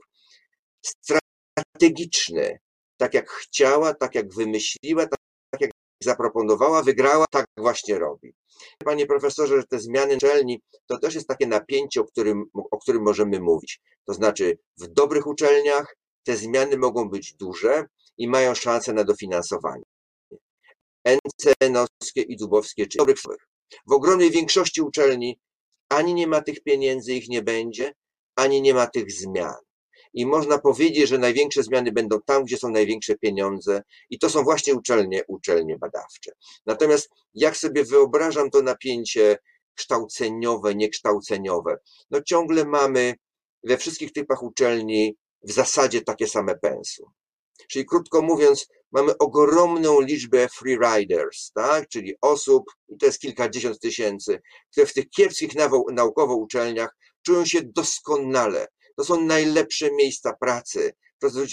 [0.87, 2.59] strategiczny,
[2.97, 5.71] tak jak chciała, tak jak wymyśliła, tak jak
[6.03, 8.35] zaproponowała, wygrała, tak właśnie robi.
[8.85, 13.03] Panie profesorze, że te zmiany uczelni to też jest takie napięcie, o którym, o którym
[13.03, 13.81] możemy mówić.
[14.07, 17.85] To znaczy, w dobrych uczelniach te zmiany mogą być duże
[18.19, 19.84] i mają szansę na dofinansowanie.
[21.05, 23.19] NCN-owskie i Dubowskie, czy dobrych
[23.87, 25.38] W ogromnej większości uczelni
[25.88, 27.95] ani nie ma tych pieniędzy, ich nie będzie,
[28.37, 29.55] ani nie ma tych zmian.
[30.14, 34.43] I można powiedzieć, że największe zmiany będą tam, gdzie są największe pieniądze, i to są
[34.43, 36.33] właśnie uczelnie, uczelnie badawcze.
[36.67, 39.38] Natomiast jak sobie wyobrażam to napięcie
[39.75, 41.77] kształceniowe, niekształceniowe,
[42.11, 43.14] no ciągle mamy
[43.64, 47.07] we wszystkich typach uczelni w zasadzie takie same pensum.
[47.69, 51.88] Czyli krótko mówiąc, mamy ogromną liczbę freeriders, tak?
[51.88, 54.40] czyli osób, i to jest kilkadziesiąt tysięcy,
[54.71, 55.51] które w tych kiepskich
[55.93, 58.67] naukowo uczelniach czują się doskonale.
[58.97, 60.93] To są najlepsze miejsca pracy.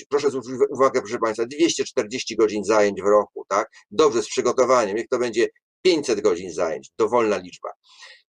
[0.10, 3.70] Proszę zwrócić uwagę, proszę Państwa, 240 godzin zajęć w roku, tak?
[3.92, 5.48] Dobrze, z przygotowaniem, niech to będzie
[5.82, 7.70] 500 godzin zajęć, dowolna liczba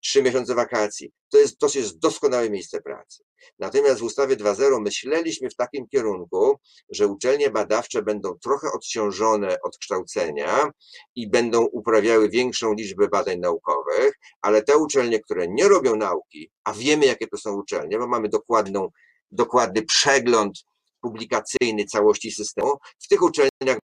[0.01, 1.13] trzy miesiące wakacji.
[1.31, 3.25] To jest, to jest doskonałe miejsce pracy.
[3.59, 6.59] Natomiast w ustawie 2.0 myśleliśmy w takim kierunku,
[6.91, 10.71] że uczelnie badawcze będą trochę odciążone od kształcenia
[11.15, 16.73] i będą uprawiały większą liczbę badań naukowych, ale te uczelnie, które nie robią nauki, a
[16.73, 18.89] wiemy jakie to są uczelnie, bo mamy dokładną,
[19.31, 20.59] dokładny przegląd
[21.01, 23.79] publikacyjny całości systemu, w tych uczelniach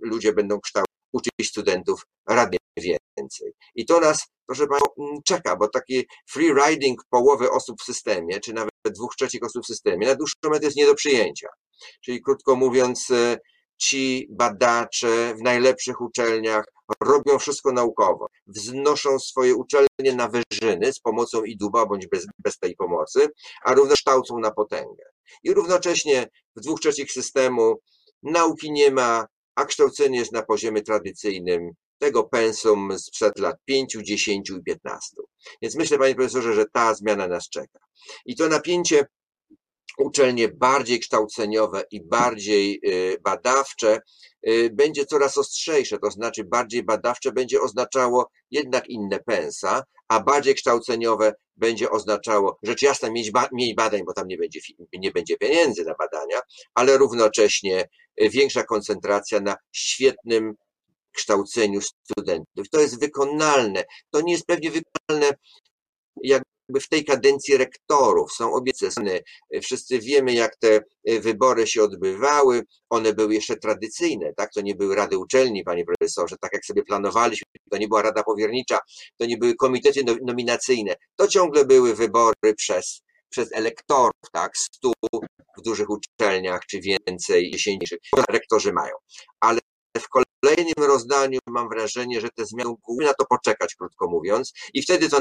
[0.00, 3.52] ludzie będą kształcić uczyć studentów radnie więcej.
[3.74, 8.40] I to nas, proszę Państwa, mm, czeka, bo taki free riding połowy osób w systemie,
[8.40, 11.48] czy nawet dwóch trzecich osób w systemie, na dłuższą metę jest nie do przyjęcia.
[12.04, 13.38] Czyli krótko mówiąc, e,
[13.78, 16.64] ci badacze w najlepszych uczelniach
[17.00, 22.76] robią wszystko naukowo, wznoszą swoje uczelnie na wyżyny z pomocą IDUBA bądź bez, bez tej
[22.76, 23.28] pomocy,
[23.64, 25.04] a również kształcą na potęgę.
[25.42, 27.74] I równocześnie w dwóch trzecich systemu
[28.22, 31.70] nauki nie ma, a kształcenie jest na poziomie tradycyjnym
[32.04, 35.16] tego pensum sprzed lat 5, 10 i 15.
[35.62, 37.78] Więc myślę, panie profesorze, że ta zmiana nas czeka.
[38.26, 39.06] I to napięcie
[39.98, 44.00] uczelnie bardziej kształceniowe i bardziej y, badawcze
[44.48, 50.54] y, będzie coraz ostrzejsze, to znaczy bardziej badawcze będzie oznaczało jednak inne pensa, a bardziej
[50.54, 54.60] kształceniowe będzie oznaczało, rzecz jasna, mieć, ba mniej badań, bo tam nie będzie,
[54.92, 56.40] nie będzie pieniędzy na badania,
[56.74, 57.88] ale równocześnie
[58.22, 60.54] y, większa koncentracja na świetnym
[61.14, 62.68] kształceniu studentów.
[62.70, 63.84] To jest wykonalne.
[64.10, 65.36] To nie jest pewnie wykonalne
[66.22, 68.32] jakby w tej kadencji rektorów.
[68.32, 69.20] Są obiecane.
[69.62, 70.80] Wszyscy wiemy, jak te
[71.20, 72.62] wybory się odbywały.
[72.90, 74.52] One były jeszcze tradycyjne, tak?
[74.52, 77.46] To nie były rady uczelni, panie profesorze, tak jak sobie planowaliśmy.
[77.70, 78.78] To nie była rada powiernicza,
[79.16, 80.94] to nie były komitety nominacyjne.
[81.16, 84.92] To ciągle były wybory przez przez elektorów, tak, stu
[85.58, 87.96] w dużych uczelniach, czy więcej, dziesięciu,
[88.28, 88.94] rektorzy mają.
[89.40, 89.60] Ale
[89.98, 90.08] w
[90.44, 95.08] kolejnym rozdaniu mam wrażenie, że te zmiany mogły na to poczekać, krótko mówiąc, i wtedy
[95.08, 95.20] to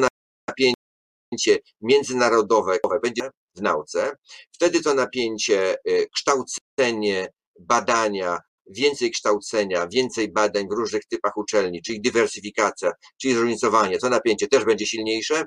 [0.50, 4.12] napięcie międzynarodowe będzie w nauce,
[4.52, 7.28] wtedy to napięcie y, kształcenie,
[7.60, 14.48] badania, więcej kształcenia, więcej badań w różnych typach uczelni, czyli dywersyfikacja, czyli zróżnicowanie, to napięcie
[14.48, 15.46] też będzie silniejsze.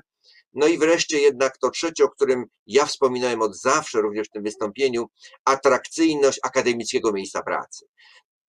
[0.53, 4.43] No i wreszcie jednak to trzecie, o którym ja wspominałem od zawsze, również w tym
[4.43, 5.05] wystąpieniu,
[5.45, 7.85] atrakcyjność akademickiego miejsca pracy.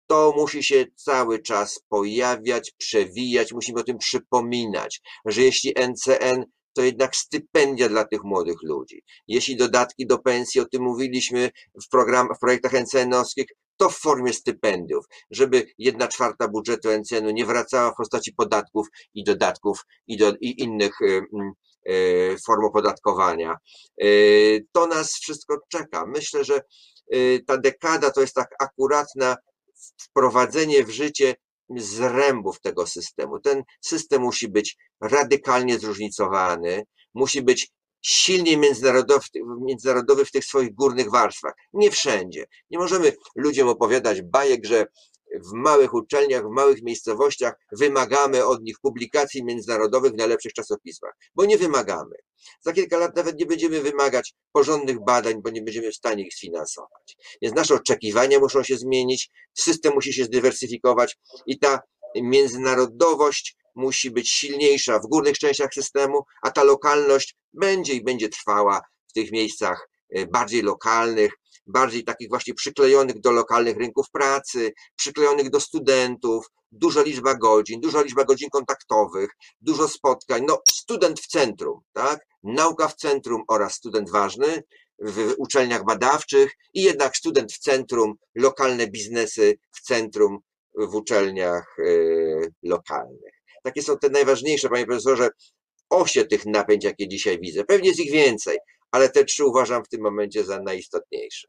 [0.07, 6.81] To musi się cały czas pojawiać, przewijać, musimy o tym przypominać, że jeśli NCN to
[6.81, 9.03] jednak stypendia dla tych młodych ludzi.
[9.27, 11.49] Jeśli dodatki do pensji, o tym mówiliśmy
[11.85, 13.45] w, program, w projektach NCN-owskich,
[13.77, 19.23] to w formie stypendiów, żeby jedna czwarta budżetu NCN-u nie wracała w postaci podatków i
[19.23, 21.21] dodatków i, do, i innych y,
[21.89, 23.57] y, form opodatkowania.
[24.03, 26.05] Y, to nas wszystko czeka.
[26.05, 26.61] Myślę, że
[27.47, 29.35] ta dekada to jest tak akuratna
[29.97, 31.35] wprowadzenie w życie
[31.69, 33.39] zrębów tego systemu.
[33.39, 37.71] Ten system musi być radykalnie zróżnicowany, musi być
[38.01, 39.27] silnie międzynarodowy,
[39.61, 41.53] międzynarodowy w tych swoich górnych warstwach.
[41.73, 42.45] Nie wszędzie.
[42.69, 44.85] Nie możemy ludziom opowiadać bajek, że
[45.39, 51.45] w małych uczelniach, w małych miejscowościach wymagamy od nich publikacji międzynarodowych w najlepszych czasopismach, bo
[51.45, 52.15] nie wymagamy.
[52.61, 56.33] Za kilka lat nawet nie będziemy wymagać porządnych badań, bo nie będziemy w stanie ich
[56.33, 57.17] sfinansować.
[57.41, 61.17] Więc nasze oczekiwania muszą się zmienić, system musi się zdywersyfikować
[61.47, 61.79] i ta
[62.15, 68.81] międzynarodowość musi być silniejsza w górnych częściach systemu, a ta lokalność będzie i będzie trwała
[69.07, 71.33] w tych miejscach e, bardziej lokalnych,
[71.67, 78.01] bardziej takich właśnie przyklejonych do lokalnych rynków pracy, przyklejonych do studentów, duża liczba godzin, duża
[78.01, 79.29] liczba godzin kontaktowych,
[79.61, 80.43] dużo spotkań.
[80.47, 82.25] No, student w centrum, tak?
[82.43, 84.63] Nauka w centrum oraz student ważny
[84.99, 90.39] w uczelniach badawczych i jednak student w centrum, lokalne biznesy w centrum
[90.77, 93.33] w uczelniach y, lokalnych.
[93.63, 95.29] Takie są te najważniejsze, panie profesorze,
[95.89, 97.63] osie tych napięć, jakie dzisiaj widzę.
[97.63, 98.57] Pewnie jest ich więcej,
[98.95, 101.47] ale te trzy uważam w tym momencie za najistotniejsze.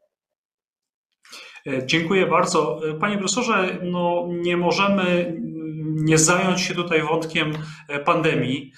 [1.67, 2.79] E, dziękuję bardzo.
[2.89, 5.37] E, panie profesorze, no nie możemy
[5.85, 7.53] nie zająć się tutaj wątkiem
[7.89, 8.73] e, pandemii,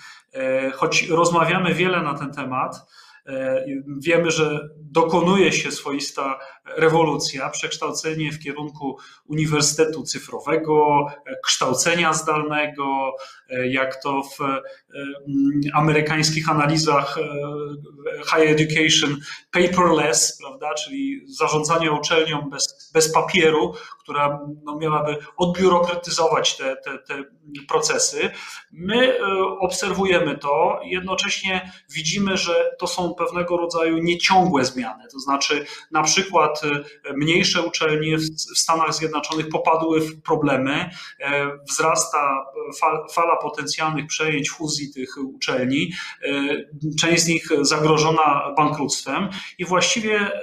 [0.73, 2.75] choć rozmawiamy wiele na ten temat.
[4.03, 6.39] Wiemy, że dokonuje się swoista
[6.77, 11.07] rewolucja, przekształcenie w kierunku uniwersytetu cyfrowego,
[11.45, 13.15] kształcenia zdalnego,
[13.69, 17.23] jak to w mm, amerykańskich analizach e,
[18.23, 19.17] higher education
[19.51, 27.23] paperless, prawda, czyli zarządzanie uczelnią bez, bez papieru, która no, miałaby odbiurokratyzować te, te, te
[27.67, 28.29] procesy.
[28.71, 29.21] My e,
[29.59, 36.58] obserwujemy to, jednocześnie widzimy, że to są pewnego rodzaju nieciągłe zmiany, to znaczy na przykład
[36.63, 40.89] e, mniejsze uczelnie w Stanach Zjednoczonych popadły w problemy,
[41.69, 42.45] wzrasta
[43.13, 45.91] fala potencjalnych przejęć, fuzji tych uczelni,
[46.99, 49.29] część z nich zagrożona bankructwem.
[49.57, 50.41] I właściwie e,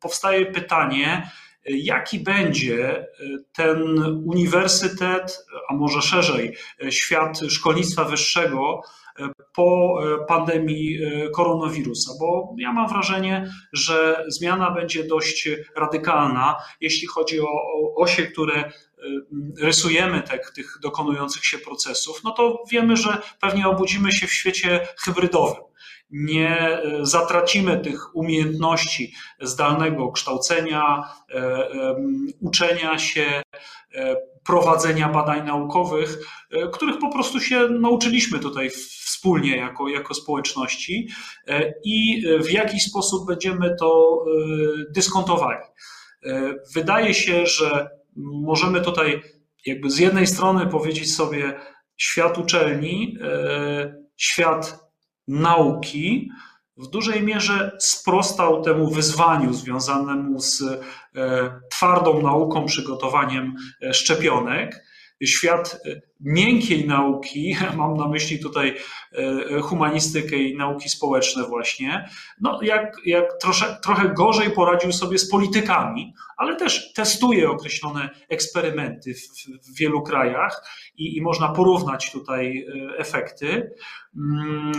[0.00, 1.30] powstaje pytanie,
[1.66, 3.06] jaki będzie e,
[3.52, 8.80] ten uniwersytet, a może szerzej e, świat szkolnictwa wyższego
[9.54, 10.98] po pandemii
[11.34, 17.46] koronawirusa, bo ja mam wrażenie, że zmiana będzie dość radykalna, jeśli chodzi o
[17.96, 18.72] osie, które
[19.60, 24.88] rysujemy te, tych dokonujących się procesów, no to wiemy, że pewnie obudzimy się w świecie
[24.98, 25.67] hybrydowym.
[26.10, 31.34] Nie y, zatracimy tych umiejętności zdalnego kształcenia, y,
[32.40, 33.42] uczenia się,
[34.44, 36.18] prowadzenia badań naukowych,
[36.72, 41.08] których po prostu się nauczyliśmy tutaj wspólnie jako, jako społeczności
[41.84, 44.24] i w jaki sposób będziemy to
[44.90, 45.58] dyskontowali.
[46.74, 49.22] Wydaje się, że możemy tutaj
[49.66, 51.60] jakby z jednej strony powiedzieć sobie
[51.96, 54.87] świat uczelni, e, świat
[55.28, 56.30] nauki
[56.76, 60.80] w dużej mierze sprostał temu wyzwaniu związanemu z e,
[61.70, 64.84] twardą nauką, przygotowaniem e, szczepionek.
[65.24, 65.80] Świat
[66.20, 68.74] miękkiej nauki, mam na myśli tutaj
[69.62, 72.08] humanistykę i nauki społeczne właśnie,
[72.40, 79.14] no jak, jak trosze, trochę gorzej poradził sobie z politykami, ale też testuje określone eksperymenty
[79.14, 79.28] w,
[79.66, 80.62] w wielu krajach
[80.96, 83.70] i, i, można porównać tutaj e, efekty.
[84.16, 84.72] Mm,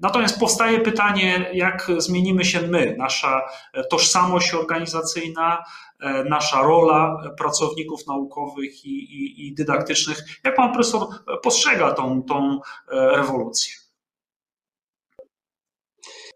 [0.00, 3.42] natomiast powstaje pytanie, jak zmienimy się my, nasza
[3.90, 5.64] tożsamość organizacyjna,
[6.00, 10.18] e, nasza rola pracowników naukowych i, i, i dydaktycznych.
[10.44, 11.08] Jak pan profesor
[11.42, 13.74] postrzega tą, tą e, rewolucję?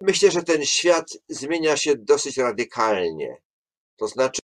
[0.01, 3.37] Myślę, że ten świat zmienia się dosyć radykalnie.
[3.97, 4.41] To znaczy,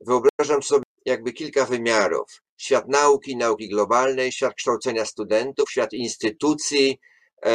[0.00, 2.42] wyobrażam sobie jakby kilka wymiarów.
[2.56, 6.98] Świat nauki, nauki globalnej, świat kształcenia studentów, świat instytucji,
[7.44, 7.50] e,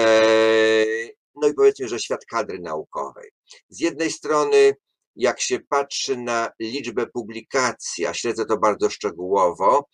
[1.36, 3.30] no i powiedzmy, że świat kadry naukowej.
[3.70, 4.76] Z jednej strony,
[5.16, 9.88] jak się patrzy na liczbę publikacji, a śledzę to bardzo szczegółowo,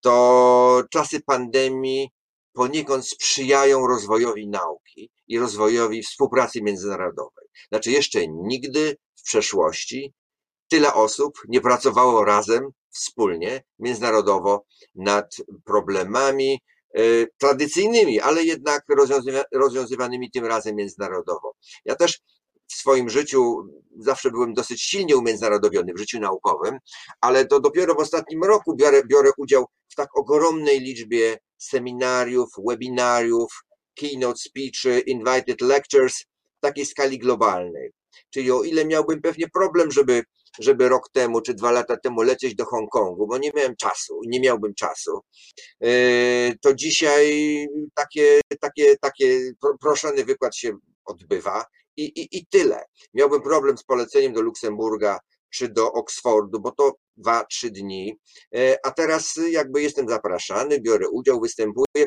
[0.00, 2.10] to czasy pandemii
[2.52, 7.46] poniekąd sprzyjają rozwojowi nauki i rozwojowi współpracy międzynarodowej.
[7.68, 10.14] Znaczy, jeszcze nigdy w przeszłości
[10.68, 16.60] tyle osób nie pracowało razem wspólnie, międzynarodowo nad problemami
[16.98, 18.84] y, tradycyjnymi, ale jednak
[19.52, 21.54] rozwiązywanymi tym razem międzynarodowo.
[21.84, 22.20] Ja też
[22.70, 26.78] w swoim życiu zawsze byłem dosyć silnie umiędzynarodowiony w życiu naukowym,
[27.20, 33.52] ale to dopiero w ostatnim roku biorę, biorę udział w tak ogromnej liczbie seminariów, webinariów,
[33.94, 36.24] keynote speeches, invited lectures
[36.58, 37.90] w takiej skali globalnej.
[38.30, 40.22] Czyli o ile miałbym pewnie problem, żeby,
[40.58, 44.40] żeby rok temu czy dwa lata temu lecieć do Hongkongu, bo nie miałem czasu, nie
[44.40, 45.20] miałbym czasu,
[45.80, 45.90] yy,
[46.60, 50.72] to dzisiaj takie, takie, takie proszony wykład się
[51.04, 51.64] odbywa
[52.04, 52.84] i, i, i tyle.
[53.14, 55.18] Miałbym problem z poleceniem do Luksemburga
[55.50, 58.18] czy do Oksfordu, bo to dwa, trzy dni,
[58.52, 62.06] yy, a teraz jakby jestem zapraszany, biorę udział, występuję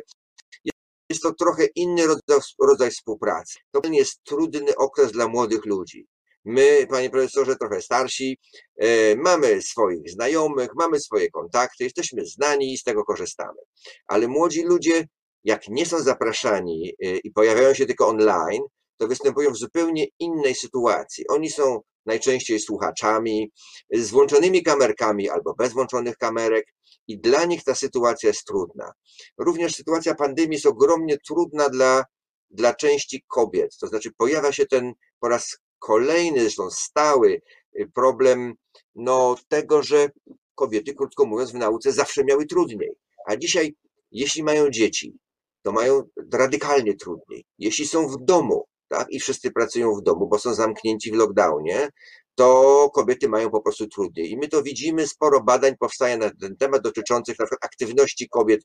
[1.10, 3.60] jest to trochę inny rodzaj, rodzaj współpracy.
[3.72, 6.08] To jest trudny okres dla młodych ludzi.
[6.46, 8.38] My, panie profesorze, trochę starsi,
[8.78, 13.60] e, mamy swoich znajomych, mamy swoje kontakty, jesteśmy znani i z tego korzystamy.
[14.08, 15.08] Ale młodzi ludzie,
[15.44, 18.64] jak nie są zapraszani e, i pojawiają się tylko online,
[18.98, 21.28] to występują w zupełnie innej sytuacji.
[21.28, 23.52] Oni są najczęściej słuchaczami,
[23.92, 26.66] z włączonymi kamerkami albo bez włączonych kamerek
[27.08, 28.92] i dla nich ta sytuacja jest trudna.
[29.38, 32.06] Również sytuacja pandemii jest ogromnie trudna dla,
[32.50, 37.42] dla części kobiet, to znaczy pojawia się ten po raz kolejny, zresztą stały
[37.80, 38.54] y, problem
[38.96, 40.10] no, tego, że
[40.56, 42.92] kobiety, krótko mówiąc, w nauce zawsze miały trudniej.
[43.28, 43.76] A dzisiaj,
[44.12, 45.18] jeśli mają dzieci,
[45.62, 46.04] to mają
[46.34, 47.46] radykalnie trudniej.
[47.58, 51.90] Jeśli są w domu, tak, i wszyscy pracują w domu, bo są zamknięci w lockdownie,
[52.36, 54.32] to kobiety mają po prostu trudniej.
[54.32, 58.62] I my to widzimy, sporo badań powstaje na ten temat dotyczących na przykład aktywności kobiet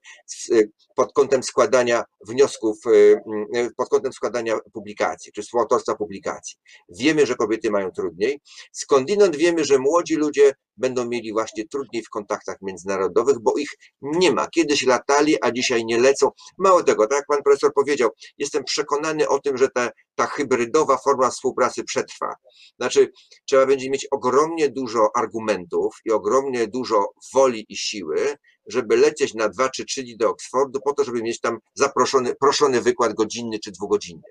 [0.94, 3.20] pod kątem składania wniosków, y,
[3.56, 6.56] y, pod kątem składania publikacji, czy współautorstwa publikacji.
[6.98, 8.40] Wiemy, że kobiety mają trudniej.
[8.72, 13.70] Skądinąd wiemy, że młodzi ludzie będą mieli właśnie trudniej w kontaktach międzynarodowych, bo ich
[14.02, 14.46] nie ma.
[14.46, 16.30] Kiedyś latali, a dzisiaj nie lecą.
[16.58, 20.96] Mało tego, tak jak pan profesor powiedział, jestem przekonany o tym, że ta, ta hybrydowa
[20.96, 22.34] forma współpracy przetrwa.
[22.80, 23.10] Znaczy,
[23.48, 28.36] trzeba będzie mieć ogromnie dużo argumentów i ogromnie dużo woli i siły,
[28.68, 32.34] żeby lecieć na dwa czy trzy dni do Oksfordu po to, żeby mieć tam zaproszony
[32.34, 34.22] proszony wykład godzinny czy dwugodzinny.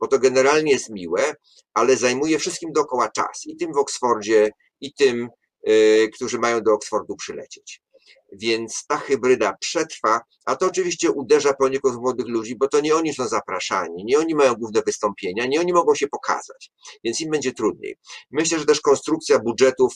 [0.00, 1.34] Bo to generalnie jest miłe,
[1.74, 3.46] ale zajmuje wszystkim dookoła czas.
[3.46, 5.28] I tym w Oksfordzie, i tym
[6.14, 7.82] którzy mają do Oksfordu przylecieć.
[8.32, 12.96] Więc ta hybryda przetrwa, a to oczywiście uderza poniekąd w młodych ludzi, bo to nie
[12.96, 16.70] oni są zapraszani, nie oni mają główne wystąpienia, nie oni mogą się pokazać,
[17.04, 17.96] więc im będzie trudniej.
[18.30, 19.92] Myślę, że też konstrukcja budżetów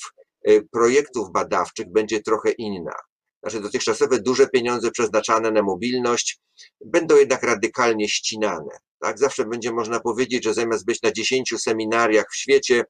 [0.48, 2.94] y, projektów badawczych będzie trochę inna.
[3.42, 6.40] Znaczy dotychczasowe duże pieniądze przeznaczane na mobilność
[6.84, 8.78] będą jednak radykalnie ścinane.
[9.00, 9.18] Tak?
[9.18, 12.84] Zawsze będzie można powiedzieć, że zamiast być na dziesięciu seminariach w świecie,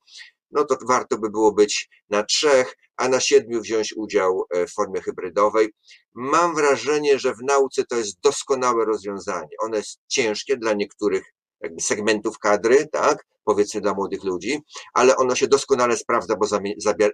[0.53, 4.73] no to warto by było być na trzech, a na siedmiu wziąć udział e, w
[4.73, 5.75] formie hybrydowej.
[6.15, 9.57] Mam wrażenie, że w nauce to jest doskonałe rozwiązanie.
[9.63, 14.61] Ono jest ciężkie dla niektórych jakby segmentów kadry, tak, powiedzmy dla młodych ludzi,
[14.95, 16.47] ale ono się doskonale sprawdza, bo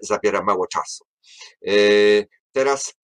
[0.02, 1.04] zabiera mało czasu.
[1.66, 1.72] E,
[2.52, 2.94] teraz,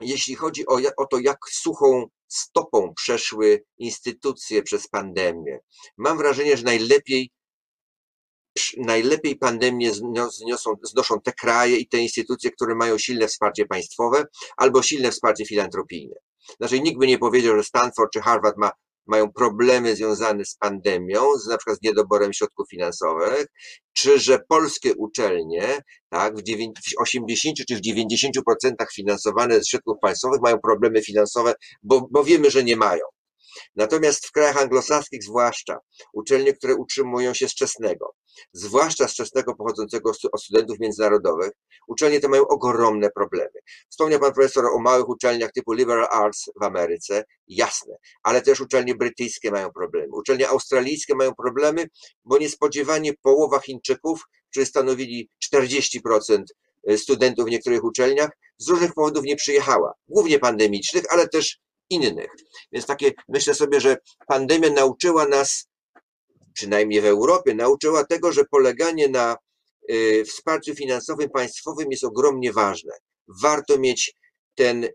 [0.00, 5.58] jeśli chodzi o, o to, jak suchą stopą przeszły instytucje przez pandemię,
[5.96, 7.30] mam wrażenie, że najlepiej
[8.76, 9.92] najlepiej pandemię
[10.30, 14.24] zniosą, znoszą te kraje i te instytucje, które mają silne wsparcie państwowe
[14.56, 16.14] albo silne wsparcie filantropijne.
[16.58, 18.70] Znaczy nikt by nie powiedział, że Stanford czy Harvard ma,
[19.06, 23.46] mają problemy związane z pandemią, z, na przykład z niedoborem środków finansowych,
[23.92, 26.42] czy że polskie uczelnie, tak, w
[26.98, 32.64] 80 czy w 90% finansowane ze środków państwowych mają problemy finansowe, bo, bo wiemy, że
[32.64, 33.04] nie mają.
[33.76, 35.78] Natomiast w krajach anglosaskich zwłaszcza
[36.12, 38.14] uczelnie, które utrzymują się z czesnego,
[38.52, 41.50] zwłaszcza z czesnego pochodzącego od studentów międzynarodowych,
[41.88, 43.60] uczelnie te mają ogromne problemy.
[43.88, 48.94] Wspomniał pan profesor o małych uczelniach typu liberal arts w Ameryce, jasne, ale też uczelnie
[48.94, 50.08] brytyjskie mają problemy.
[50.12, 51.86] Uczelnie australijskie mają problemy,
[52.24, 56.42] bo niespodziewanie połowa Chińczyków, którzy stanowili 40%
[56.96, 61.58] studentów w niektórych uczelniach, z różnych powodów nie przyjechała, głównie pandemicznych, ale też
[61.92, 62.30] innych.
[62.72, 65.68] Więc takie, myślę sobie, że pandemia nauczyła nas,
[66.54, 69.36] przynajmniej w Europie, nauczyła tego, że poleganie na
[69.90, 72.92] y, wsparciu finansowym państwowym jest ogromnie ważne.
[73.42, 74.14] Warto mieć
[74.54, 74.88] ten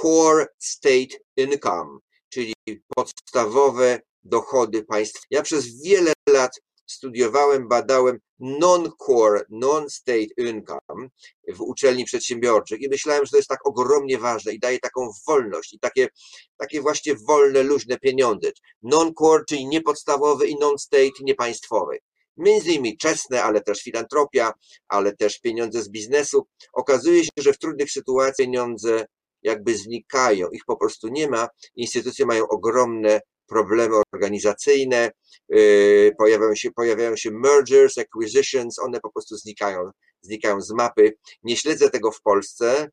[0.00, 2.54] core state income, czyli
[2.96, 5.22] podstawowe dochody państw.
[5.30, 11.08] Ja przez wiele lat studiowałem, badałem non-core, non-state income
[11.48, 15.72] w uczelni przedsiębiorczych i myślałem, że to jest tak ogromnie ważne i daje taką wolność
[15.72, 16.08] i takie,
[16.56, 18.50] takie właśnie wolne, luźne pieniądze.
[18.82, 21.98] Non-core, czyli niepodstawowy i non-state, niepaństwowy.
[22.36, 24.52] między innymi czesne, ale też filantropia,
[24.88, 26.46] ale też pieniądze z biznesu.
[26.72, 29.06] Okazuje się, że w trudnych sytuacjach pieniądze
[29.42, 31.48] jakby znikają, ich po prostu nie ma.
[31.76, 35.10] Instytucje mają ogromne problemy organizacyjne,
[35.48, 39.90] yy, pojawiają się, pojawiają się mergers, acquisitions, one po prostu znikają,
[40.20, 41.12] znikają z mapy.
[41.42, 42.88] Nie śledzę tego w Polsce,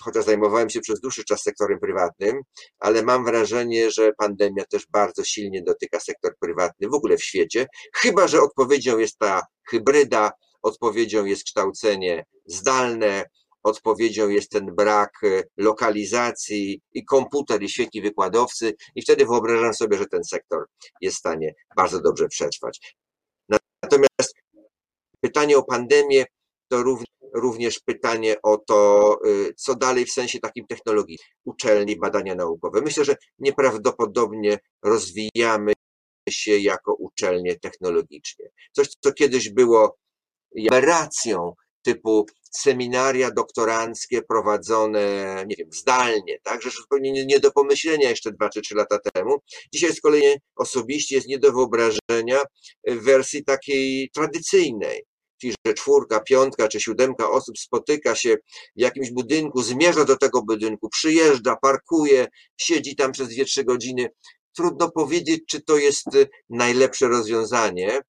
[0.00, 2.40] chociaż zajmowałem się przez dłuższy czas sektorem prywatnym,
[2.78, 7.66] ale mam wrażenie, że pandemia też bardzo silnie dotyka sektor prywatny w ogóle w świecie,
[7.94, 13.24] chyba że odpowiedzią jest ta hybryda, odpowiedzią jest kształcenie zdalne,
[13.62, 19.98] odpowiedzią jest ten brak e, lokalizacji i komputer i świetni wykładowcy i wtedy wyobrażam sobie,
[19.98, 20.66] że ten sektor
[21.00, 22.96] jest w stanie bardzo dobrze przetrwać.
[23.82, 24.34] Natomiast
[25.20, 26.24] pytanie o pandemię
[26.68, 26.84] to
[27.34, 32.80] również pytanie o to, e, co dalej w sensie takim technologii, uczelni, badania naukowe.
[32.80, 35.72] Myślę, że nieprawdopodobnie rozwijamy
[36.28, 38.50] się jako uczelnie technologicznie.
[38.72, 39.96] Coś, co kiedyś było
[40.68, 48.08] aberracją typu seminaria doktoranckie prowadzone, nie wiem, zdalnie, tak, że zupełnie nie, nie do pomyślenia
[48.08, 49.36] jeszcze dwa czy trzy lata temu.
[49.74, 52.40] Dzisiaj z kolei osobiście jest nie do wyobrażenia
[52.86, 55.02] w wersji takiej tradycyjnej.
[55.40, 58.36] Czyli, że czwórka, piątka czy siódemka osób spotyka się
[58.76, 62.26] w jakimś budynku, zmierza do tego budynku, przyjeżdża, parkuje,
[62.56, 64.08] siedzi tam przez dwie, trzy godziny.
[64.56, 66.06] Trudno powiedzieć, czy to jest
[66.50, 68.00] najlepsze rozwiązanie,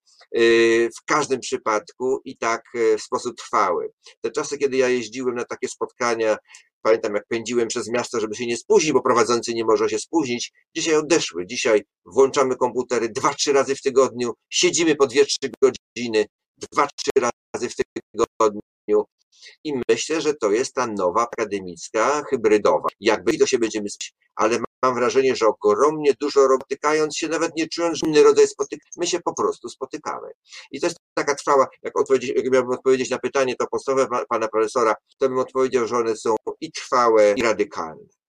[0.97, 3.91] w każdym przypadku i tak y, w sposób trwały.
[4.21, 6.37] Te czasy, kiedy ja jeździłem na takie spotkania,
[6.81, 10.51] pamiętam jak pędziłem przez miasto, żeby się nie spóźnić, bo prowadzący nie może się spóźnić,
[10.75, 11.47] dzisiaj odeszły.
[11.47, 16.25] Dzisiaj włączamy komputery dwa, trzy razy w tygodniu, siedzimy po dwie, trzy godziny,
[16.57, 19.05] dwa, trzy razy w tygodniu
[19.63, 22.87] i myślę, że to jest ta nowa akademicka, hybrydowa.
[22.99, 23.87] Jakby to się będziemy,
[24.35, 28.91] ale mam wrażenie, że ogromnie dużo dotykając się, nawet nie czując, że inny rodzaj spotykania,
[28.97, 30.27] my się po prostu spotykamy.
[30.71, 31.93] I to jest taka trwała, jak,
[32.35, 36.35] jak miałbym odpowiedzieć na pytanie to podstawowe pana profesora, to bym odpowiedział, że one są
[36.61, 38.20] i trwałe, i radykalne.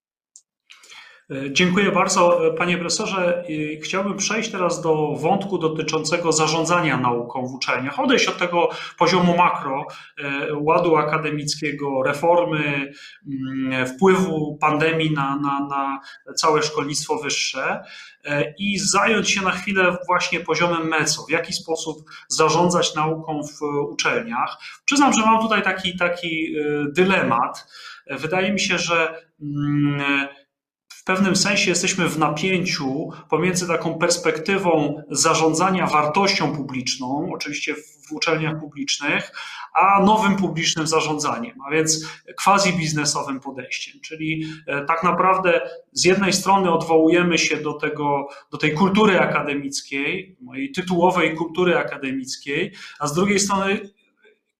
[1.50, 3.44] Dziękuję bardzo, panie profesorze.
[3.82, 8.00] Chciałbym przejść teraz do wątku dotyczącego zarządzania nauką w uczelniach.
[8.00, 8.68] Odejść od tego
[8.98, 9.86] poziomu makro,
[10.18, 12.92] e, ładu akademickiego, reformy,
[13.26, 16.00] mm, wpływu pandemii na, na, na
[16.34, 17.84] całe szkolnictwo wyższe
[18.24, 21.98] e, i zająć się na chwilę właśnie poziomem meco, w jaki sposób
[22.28, 24.56] zarządzać nauką w uczelniach.
[24.84, 26.62] Przyznam, że mam tutaj taki, taki e,
[26.92, 27.66] dylemat.
[28.10, 30.28] Wydaje mi się, że mm,
[31.02, 37.74] w pewnym sensie jesteśmy w napięciu pomiędzy taką perspektywą zarządzania wartością publiczną, oczywiście
[38.08, 39.32] w uczelniach publicznych,
[39.74, 42.06] a nowym publicznym zarządzaniem, a więc
[42.44, 44.00] quasi biznesowym podejściem.
[44.00, 45.60] Czyli e, tak naprawdę
[45.92, 52.72] z jednej strony odwołujemy się do, tego, do tej kultury akademickiej, mojej tytułowej kultury akademickiej,
[52.98, 53.90] a z drugiej strony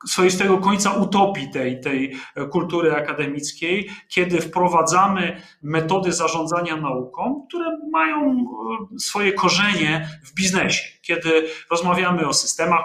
[0.09, 2.16] swoistego końca utopii tej, tej
[2.50, 10.82] kultury akademickiej, kiedy wprowadzamy metody zarządzania nauką, które mają e, swoje korzenie w biznesie.
[11.03, 12.84] Kiedy rozmawiamy o systemach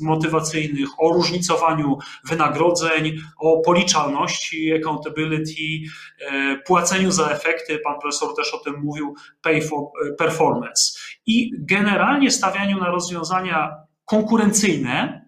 [0.00, 1.98] motywacyjnych, o różnicowaniu
[2.28, 5.90] wynagrodzeń, o policzalności, accountability,
[6.20, 10.98] e, płaceniu za efekty, pan profesor też o tym mówił, pay for e, performance.
[11.26, 13.70] I generalnie stawianiu na rozwiązania
[14.04, 15.25] konkurencyjne,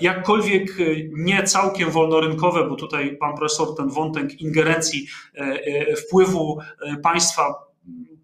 [0.00, 6.58] jakkolwiek e, nie całkiem wolnorynkowe, bo tutaj pan profesor ten wątek ingerencji, e, wpływu
[7.02, 7.54] państwa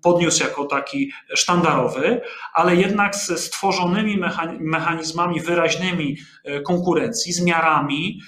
[0.02, 2.20] podniósł jako taki sztandarowy,
[2.54, 4.20] ale jednak ze stworzonymi
[4.60, 6.16] mechanizmami wyraźnymi
[6.64, 8.20] konkurencji, z miarami,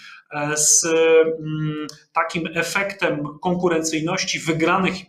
[0.54, 5.06] z mm, takim efektem konkurencyjności wygranych i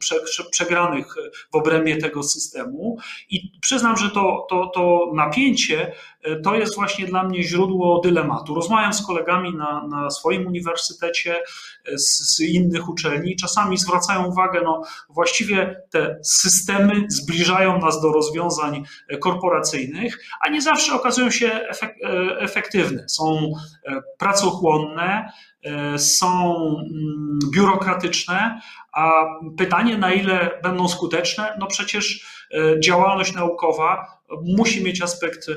[0.51, 1.15] przegranych
[1.51, 2.97] w obrębie tego systemu.
[3.29, 8.55] I przyznam, że to, to, to napięcie e, to jest właśnie dla mnie źródło dylematu.
[8.55, 11.35] Rozmawiam z kolegami na, na swoim uniwersytecie,
[11.85, 18.11] e, z, z innych uczelni, czasami zwracają uwagę, no właściwie te systemy zbliżają nas do
[18.11, 21.95] rozwiązań e, korporacyjnych, a nie zawsze okazują się efek
[22.39, 23.09] efektywne.
[23.09, 23.53] Są
[24.17, 25.60] pracochłonne, E,
[25.97, 28.61] są mm, biurokratyczne,
[28.93, 29.11] a
[29.57, 34.21] pytanie, na ile będą skuteczne, no przecież e, działalność naukowa
[34.57, 35.53] musi mieć aspekt e,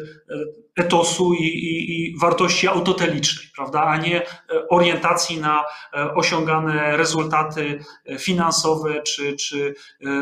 [0.77, 4.27] etosu i, i, i, wartości autotelicznej, prawda, a nie e,
[4.69, 5.65] orientacji na
[6.15, 7.85] osiągane rezultaty
[8.19, 9.75] finansowe czy, czy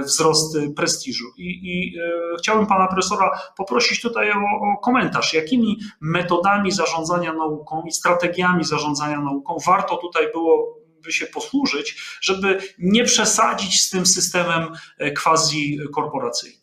[0.05, 1.25] wzrost prestiżu.
[1.37, 1.99] I, i
[2.39, 9.21] chciałbym pana profesora poprosić tutaj o, o komentarz, jakimi metodami zarządzania nauką i strategiami zarządzania
[9.21, 15.79] nauką warto tutaj było by się posłużyć, żeby nie przesadzić z tym systemem e, quasi
[15.95, 16.63] korporacyjnym.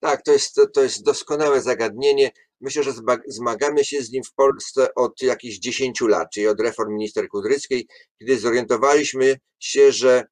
[0.00, 2.30] Tak, to jest, to jest doskonałe zagadnienie.
[2.60, 2.92] Myślę, że
[3.26, 7.86] zmagamy się z nim w Polsce od jakichś 10 lat, czyli od reform minister Kudryckiej,
[8.18, 10.24] kiedy zorientowaliśmy się, że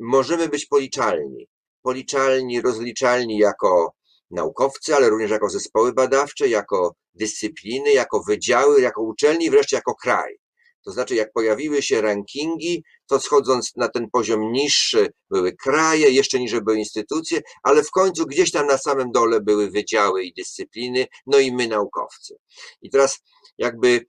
[0.00, 1.48] możemy być policzalni.
[1.82, 3.92] Policzalni, rozliczalni jako
[4.30, 10.36] naukowcy, ale również jako zespoły badawcze, jako dyscypliny, jako wydziały, jako uczelni, wreszcie jako kraj.
[10.84, 16.38] To znaczy, jak pojawiły się rankingi, to schodząc na ten poziom niższy były kraje, jeszcze
[16.38, 21.06] niżej były instytucje, ale w końcu gdzieś tam na samym dole były wydziały i dyscypliny,
[21.26, 22.36] no i my naukowcy.
[22.82, 23.18] I teraz
[23.58, 24.06] jakby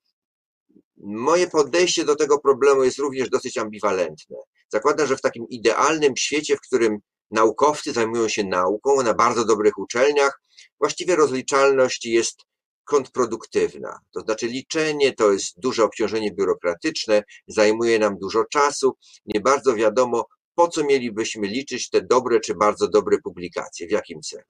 [0.97, 4.37] moje podejście do tego problemu jest również dosyć ambiwalentne.
[4.69, 6.97] Zakładam, że w takim idealnym świecie, w którym
[7.31, 10.41] naukowcy zajmują się nauką na bardzo dobrych uczelniach,
[10.79, 12.37] właściwie rozliczalność jest
[12.85, 13.99] kontrproduktywna.
[14.13, 20.25] To znaczy liczenie to jest duże obciążenie biurokratyczne, zajmuje nam dużo czasu, nie bardzo wiadomo,
[20.55, 24.43] po co mielibyśmy liczyć te dobre czy bardzo dobre publikacje, w jakim celu.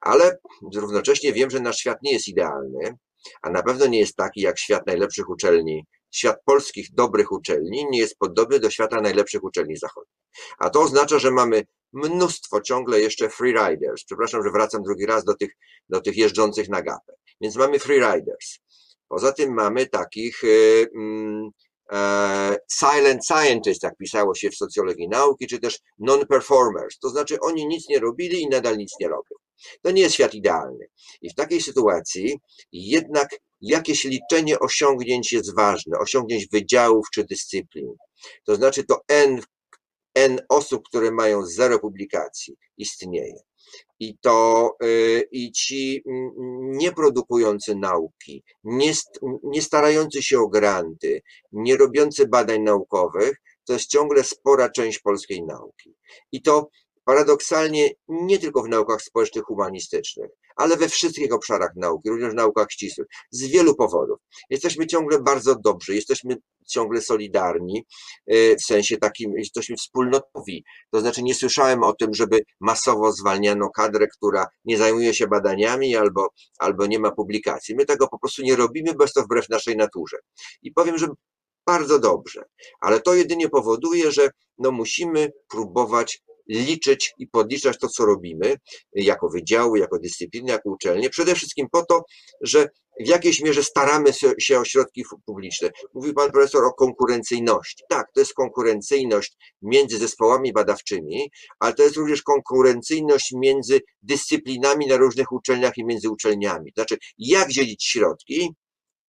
[0.00, 0.38] Ale
[0.74, 2.96] równocześnie wiem, że nasz świat nie jest idealny,
[3.42, 5.84] a na pewno nie jest taki jak świat najlepszych uczelni
[6.16, 10.16] świat polskich dobrych uczelni nie jest podobny do świata najlepszych uczelni zachodnich.
[10.58, 11.62] A to oznacza, że mamy
[11.92, 14.04] mnóstwo ciągle jeszcze freeriders.
[14.04, 15.50] Przepraszam, że wracam drugi raz do tych,
[15.88, 17.12] do tych jeżdżących na gapę.
[17.40, 18.58] Więc mamy freeriders.
[19.08, 21.50] Poza tym mamy takich y, mm,
[21.92, 26.98] e, silent scientists, jak pisało się w socjologii nauki, czy też non-performers.
[27.00, 29.36] To znaczy oni nic nie robili i nadal nic nie robią.
[29.82, 30.86] To nie jest świat idealny.
[31.22, 32.40] I w takiej sytuacji
[32.72, 33.28] jednak
[33.60, 37.94] jakieś liczenie osiągnięć jest ważne, osiągnięć wydziałów czy dyscyplin.
[38.44, 39.40] To znaczy to N,
[40.14, 43.40] N osób, które mają zero publikacji istnieje.
[44.00, 46.30] I to yy, i ci mm,
[46.78, 48.92] nie produkujący nauki, nie,
[49.42, 51.22] nie starający się o granty,
[51.52, 55.94] nie robiący badań naukowych, to jest ciągle spora część polskiej nauki.
[56.32, 56.68] I to
[57.06, 62.66] paradoksalnie nie tylko w naukach społecznych, humanistycznych, ale we wszystkich obszarach nauki, również w naukach
[62.70, 64.18] ścisłych, z wielu powodów.
[64.50, 66.36] Jesteśmy ciągle bardzo dobrzy, jesteśmy
[66.68, 67.84] ciągle solidarni,
[68.32, 70.64] y, w sensie takim, jesteśmy wspólnotowi.
[70.90, 75.96] To znaczy nie słyszałem o tym, żeby masowo zwalniano kadrę, która nie zajmuje się badaniami
[75.96, 76.28] albo,
[76.58, 77.74] albo nie ma publikacji.
[77.74, 80.16] My tego po prostu nie robimy, bo jest to wbrew naszej naturze.
[80.62, 81.06] I powiem, że
[81.66, 82.44] bardzo dobrze,
[82.80, 88.56] ale to jedynie powoduje, że no musimy próbować liczyć i podliczać to, co robimy
[88.92, 92.04] jako wydziały, jako dyscypliny, jako uczelnie, przede wszystkim po to,
[92.40, 92.68] że
[93.00, 95.70] w jakiejś mierze staramy się o środki publiczne.
[95.94, 97.84] Mówił pan profesor o konkurencyjności.
[97.88, 101.30] Tak, to jest konkurencyjność między zespołami badawczymi,
[101.60, 106.72] ale to jest również konkurencyjność między dyscyplinami na różnych uczelniach i między uczelniami.
[106.74, 108.54] Znaczy, jak dzielić środki,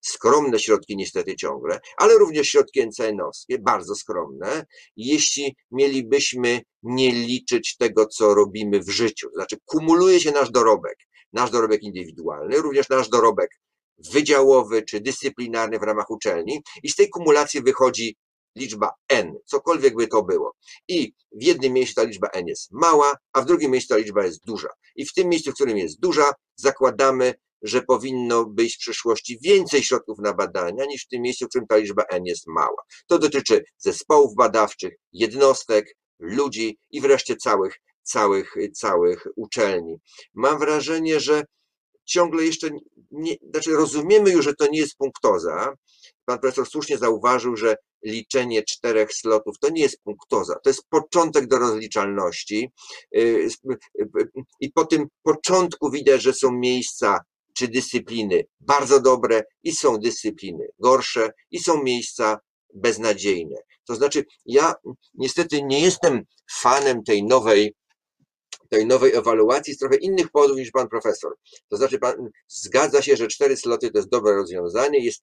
[0.09, 8.05] skromne środki niestety ciągle, ale również środki NCN-owskie, bardzo skromne, jeśli mielibyśmy nie liczyć tego,
[8.05, 9.29] co robimy w życiu.
[9.33, 10.97] Znaczy, kumuluje się nasz dorobek,
[11.33, 13.49] nasz dorobek indywidualny, również nasz dorobek
[14.11, 18.15] wydziałowy czy dyscyplinarny w ramach uczelni i z tej kumulacji wychodzi
[18.55, 20.53] liczba n, cokolwiek by to było.
[20.87, 24.25] I w jednym miejscu ta liczba n jest mała, a w drugim miejscu ta liczba
[24.25, 24.69] jest duża.
[24.95, 29.83] I w tym miejscu, w którym jest duża, zakładamy, że powinno być w przyszłości więcej
[29.83, 32.83] środków na badania niż w tym miejscu, w którym ta liczba N jest mała.
[33.07, 39.97] To dotyczy zespołów badawczych, jednostek, ludzi i wreszcie całych, całych, całych uczelni.
[40.33, 41.43] Mam wrażenie, że
[42.05, 42.69] ciągle jeszcze
[43.11, 45.73] nie, znaczy rozumiemy już, że to nie jest punktoza.
[46.25, 51.47] Pan profesor słusznie zauważył, że liczenie czterech slotów to nie jest punktoza, to jest początek
[51.47, 52.71] do rozliczalności.
[53.15, 53.47] Y,
[54.59, 57.19] I po tym początku widać, że są miejsca
[57.57, 62.39] czy dyscypliny bardzo dobre i są dyscypliny gorsze i są miejsca
[62.73, 63.55] beznadziejne.
[63.87, 64.73] To znaczy, ja
[65.13, 67.75] niestety nie jestem fanem tej nowej,
[68.69, 71.35] tej nowej ewaluacji z trochę innych powodów niż pan profesor.
[71.69, 75.21] To znaczy, pan zgadza się, że cztery sloty to jest dobre rozwiązanie, jest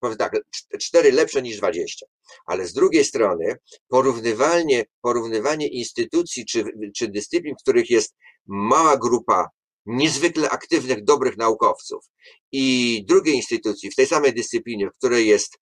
[0.00, 0.32] powiem tak,
[0.80, 2.06] cztery lepsze niż dwadzieścia.
[2.46, 3.56] Ale z drugiej strony,
[3.88, 6.64] porównywanie, porównywanie instytucji czy,
[6.96, 8.14] czy dyscyplin, w których jest
[8.46, 9.48] mała grupa
[9.86, 12.04] niezwykle aktywnych, dobrych naukowców
[12.52, 15.58] i drugiej instytucji w tej samej dyscyplinie, w której jest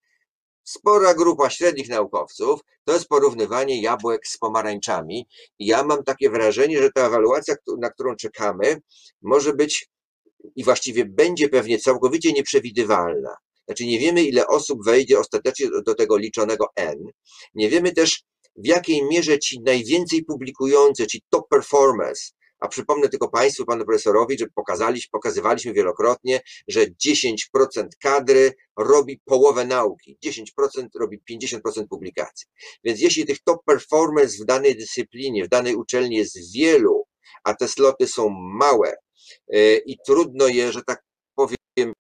[0.65, 5.27] spora grupa średnich naukowców, to jest porównywanie jabłek z pomarańczami.
[5.59, 8.81] I ja mam takie wrażenie, że ta ewaluacja, na którą czekamy,
[9.23, 9.89] może być
[10.57, 13.37] i właściwie będzie pewnie całkowicie nieprzewidywalna.
[13.67, 16.99] Znaczy nie wiemy, ile osób wejdzie ostatecznie do tego liczonego N.
[17.55, 18.23] Nie wiemy też,
[18.57, 22.33] w jakiej mierze ci najwięcej publikujący, ci top performers,
[22.63, 29.65] a przypomnę tylko Państwu, Panu Profesorowi, że pokazaliśmy, pokazywaliśmy wielokrotnie, że 10% kadry robi połowę
[29.65, 32.47] nauki, 10% robi 50% publikacji.
[32.85, 37.05] Więc jeśli tych top performers w danej dyscyplinie, w danej uczelni jest wielu,
[37.45, 38.97] a te sloty są małe
[39.49, 41.03] yy, i trudno je, że tak
[41.35, 41.95] powiem,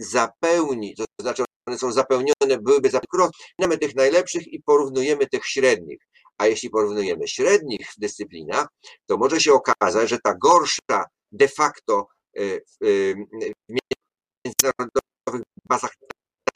[0.00, 5.98] zapełni, to znaczy one są zapełnione, byłyby zapełnione tych najlepszych i porównujemy tych średnich.
[6.38, 8.68] A jeśli porównujemy średnich w dyscyplinach,
[9.06, 12.06] to może się okazać, że ta gorsza de facto
[12.80, 13.14] w
[14.44, 15.90] międzynarodowych bazach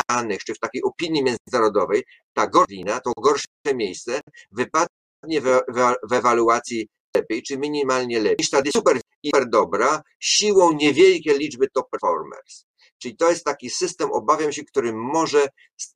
[0.08, 2.02] danych, czy w takiej opinii międzynarodowej,
[2.34, 4.20] ta gorsza, to gorsze miejsce
[4.50, 5.60] wypadnie w,
[6.12, 12.64] ewaluacji lepiej, czy minimalnie lepiej, niż ta super, super dobra, siłą niewielkiej liczby top performers.
[12.98, 15.48] Czyli to jest taki system, obawiam się, który może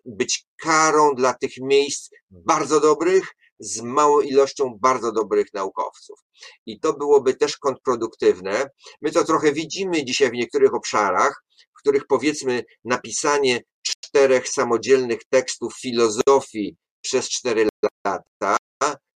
[0.04, 6.18] być karą dla tych miejsc bardzo dobrych, z małą ilością bardzo dobrych naukowców.
[6.66, 8.70] I to byłoby też kontrproduktywne.
[9.02, 11.44] My to trochę widzimy dzisiaj w niektórych obszarach,
[11.76, 17.68] w których powiedzmy napisanie czterech samodzielnych tekstów filozofii przez cztery
[18.04, 18.56] lata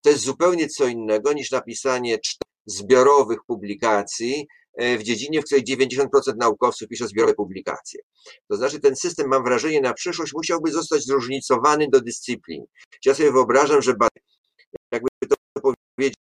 [0.02, 2.20] to jest zupełnie co innego niż napisanie
[2.66, 8.00] zbiorowych publikacji e, w dziedzinie, w której 90% naukowców pisze zbiorowe publikacje.
[8.48, 12.66] To znaczy ten system, mam wrażenie, na przyszłość musiałby zostać zróżnicowany do dyscyplin.
[13.06, 13.94] Ja sobie wyobrażam, że
[14.92, 16.16] jakby to powiedzieć,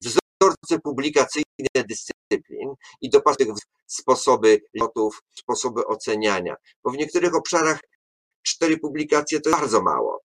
[0.00, 7.80] wzorce publikacyjne dyscyplin i dopasować sposoby lotów, sposoby oceniania, bo w niektórych obszarach
[8.42, 10.20] cztery publikacje to bardzo mało.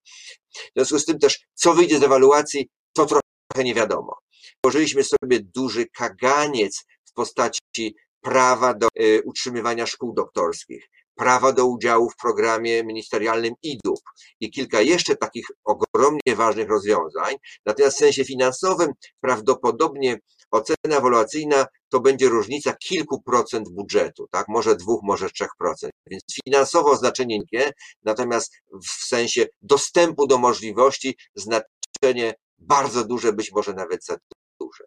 [0.54, 4.18] W związku z tym też, co wyjdzie z ewaluacji, to trochę nie wiadomo.
[4.60, 10.88] Tworzyliśmy sobie duży kaganiec w postaci prawa do y, utrzymywania szkół doktorskich,
[11.18, 14.00] prawa do udziału w programie ministerialnym IDUP
[14.40, 17.34] i kilka jeszcze takich ogromnie ważnych rozwiązań.
[17.66, 20.18] Natomiast w sensie finansowym prawdopodobnie
[20.50, 24.48] ocena ewaluacyjna to będzie różnica kilku procent budżetu, tak?
[24.48, 25.92] Może dwóch, może trzech procent.
[26.06, 28.52] Więc finansowo znaczenie nie, natomiast
[28.84, 34.16] w sensie dostępu do możliwości znaczenie bardzo duże, być może nawet za
[34.60, 34.84] duże.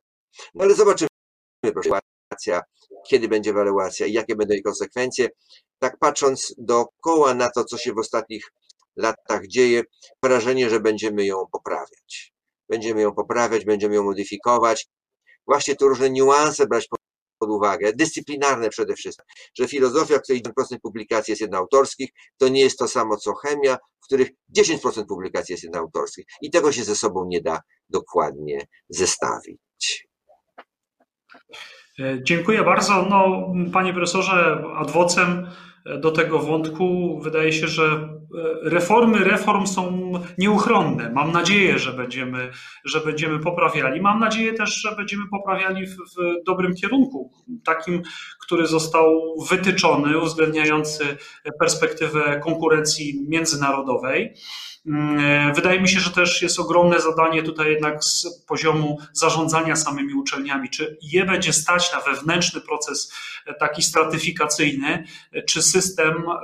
[0.53, 1.09] No ale zobaczymy,
[1.73, 2.11] proszę
[2.47, 2.61] ewaluacja,
[3.07, 5.29] kiedy będzie ewaluacja i jakie będą jej konsekwencje.
[5.79, 8.51] Tak patrząc dookoła na to, co się w ostatnich
[8.95, 9.83] latach dzieje,
[10.23, 12.33] wrażenie, że będziemy ją poprawiać.
[12.69, 14.87] Będziemy ją poprawiać, będziemy ją modyfikować.
[15.47, 16.87] Właśnie tu różne niuanse brać
[17.39, 19.25] pod uwagę, dyscyplinarne przede wszystkim,
[19.57, 23.77] że filozofia, w której 1% publikacji jest jednoautorskich, to nie jest to samo co chemia,
[24.01, 30.07] w których 10% publikacji jest jednoautorskich i tego się ze sobą nie da dokładnie zestawić.
[31.99, 33.07] E, dziękuję bardzo.
[33.09, 35.47] No, panie profesorze, adwocem
[35.99, 37.19] do tego wątku.
[37.23, 38.09] Wydaje się, że e,
[38.69, 41.09] reformy reform są nieuchronne.
[41.09, 42.51] Mam nadzieję, że będziemy,
[42.85, 44.01] że będziemy poprawiali.
[44.01, 47.31] Mam nadzieję też, że będziemy poprawiali w, w dobrym kierunku,
[47.65, 48.01] takim,
[48.41, 51.17] który został wytyczony, uwzględniający
[51.59, 54.33] perspektywę konkurencji międzynarodowej.
[54.86, 60.13] Mm, wydaje mi się, że też jest ogromne zadanie tutaj jednak z poziomu zarządzania samymi
[60.13, 60.69] uczelniami.
[60.69, 63.13] Czy je będzie stać na wewnętrzny proces
[63.45, 66.39] e, taki stratyfikacyjny, e, czy system e,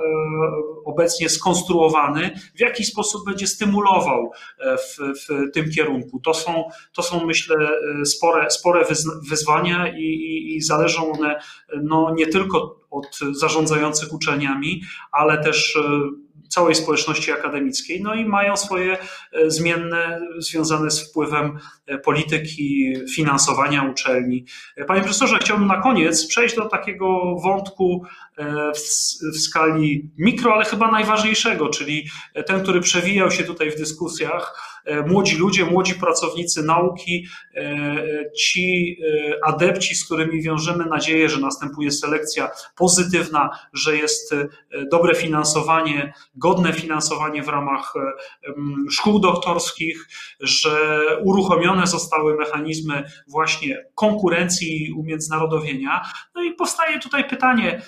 [0.84, 6.20] obecnie skonstruowany w jaki sposób będzie stymulował w, w tym kierunku.
[6.20, 7.56] To są, to są myślę,
[8.04, 8.84] spore, spore
[9.28, 11.40] wyzwania i, i, i zależą one
[11.82, 14.82] no, nie tylko od zarządzających uczelniami,
[15.12, 15.78] ale też
[16.48, 18.98] całej społeczności akademickiej, no i mają swoje
[19.32, 24.44] e, zmienne związane z wpływem e, polityki, finansowania uczelni.
[24.76, 28.04] E, panie profesorze, chciałbym na koniec przejść do takiego wątku
[28.76, 28.80] w,
[29.34, 32.08] w skali mikro, ale chyba najważniejszego, czyli
[32.46, 39.44] ten, który przewijał się tutaj w dyskusjach, młodzi ludzie, młodzi pracownicy nauki, e, ci e,
[39.44, 44.34] adepci, z którymi wiążemy nadzieję, że następuje selekcja pozytywna, że jest
[44.90, 47.94] dobre finansowanie, godne finansowanie w ramach
[48.90, 50.08] szkół doktorskich,
[50.40, 56.00] że uruchomione zostały mechanizmy właśnie konkurencji i umiędzynarodowienia.
[56.34, 57.82] No i powstaje tutaj pytanie,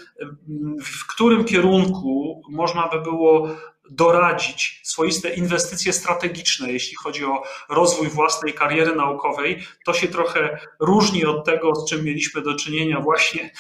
[0.85, 3.49] w którym kierunku można by było
[3.91, 11.25] doradzić swoiste inwestycje strategiczne, jeśli chodzi o rozwój własnej kariery naukowej, to się trochę różni
[11.25, 13.51] od tego, z czym mieliśmy do czynienia właśnie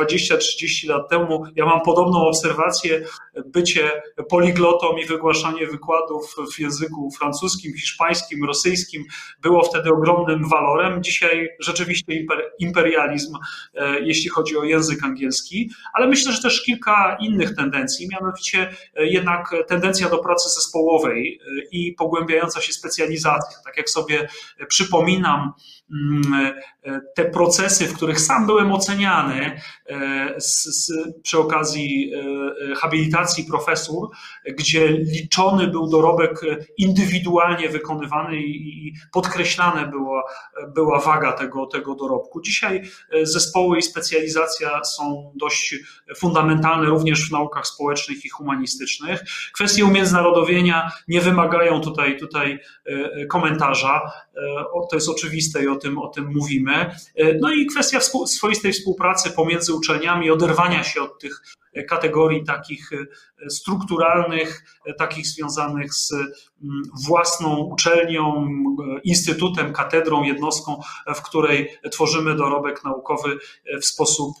[0.00, 1.44] 20-30 e, lat temu.
[1.56, 3.04] Ja mam podobną obserwację,
[3.46, 9.04] bycie poliglotą i wygłaszanie wykładów w języku francuskim, hiszpańskim, rosyjskim
[9.42, 11.02] było wtedy ogromnym walorem.
[11.02, 12.26] Dzisiaj rzeczywiście
[12.58, 13.34] imperializm,
[13.74, 19.06] e, jeśli chodzi o język angielski, ale myślę, że też kilka innych tendencji, mianowicie e,
[19.06, 23.58] jednak tendencja do pracy zespołowej y, i pogłębiająca się specjalizacja.
[23.64, 24.28] Tak jak sobie
[24.68, 25.52] przypominam
[27.16, 29.60] te procesy, w których sam byłem oceniany
[30.38, 32.12] z, z, przy okazji
[32.76, 34.08] habilitacji profesur,
[34.58, 36.40] gdzie liczony był dorobek
[36.78, 40.22] indywidualnie wykonywany i, podkreślane była,
[40.74, 42.40] była waga tego, tego dorobku.
[42.40, 42.82] Dzisiaj
[43.22, 45.74] zespoły i specjalizacja są dość
[46.16, 49.24] fundamentalne również w naukach społecznych i humanistycznych.
[49.54, 54.00] Kwestie umiędzynarodowienia nie wymagają tutaj, tutaj e, komentarza.
[54.36, 56.94] E, to jest oczywiste i o tym, o tym mówimy.
[57.16, 61.42] E, no i kwestia swoistej współpracy pomiędzy uczelniami, oderwania się od tych
[61.88, 66.12] kategorii takich e, strukturalnych, e, takich związanych z
[67.06, 70.80] własną uczelnią, e, instytutem, katedrą, jednostką,
[71.14, 73.38] w której tworzymy dorobek naukowy
[73.80, 74.32] w sposób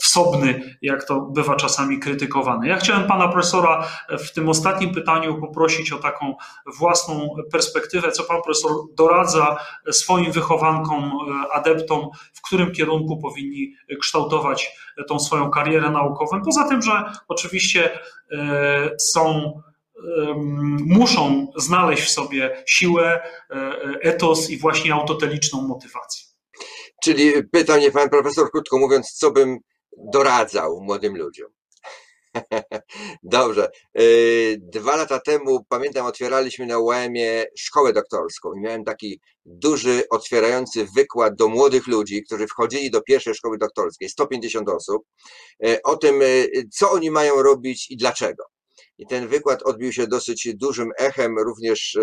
[0.00, 2.68] wsobny, jak to bywa czasami krytykowane.
[2.68, 6.34] Ja chciałem pana profesora w tym ostatnim pytaniu poprosić o taką
[6.78, 9.56] własną perspektywę, co pan profesor doradza
[9.90, 11.12] swoim wychowankom,
[11.52, 14.70] adeptom, w którym kierunku powinni kształtować
[15.08, 16.36] tą swoją karierę naukową.
[16.48, 17.98] Poza tym, że oczywiście
[18.32, 19.52] e, są
[20.86, 23.20] muszą znaleźć w sobie siłę,
[23.50, 26.24] e, etos i właśnie autoteliczną motywację.
[27.02, 29.58] Czyli pyta mnie pan profesor, krótko mówiąc, co bym
[30.12, 31.50] doradzał młodym ludziom.
[33.22, 33.70] Dobrze.
[34.00, 40.86] Y, dwa lata temu, pamiętam, otwieraliśmy na UEM-ie szkołę doktorską i miałem taki duży, otwierający
[40.96, 45.02] wykład do młodych ludzi, którzy wchodzili do pierwszej szkoły doktorskiej, 150 osób,
[45.66, 48.44] y, o tym, y, co oni mają robić i dlaczego.
[48.98, 52.00] I ten wykład odbił się dosyć dużym echem również e,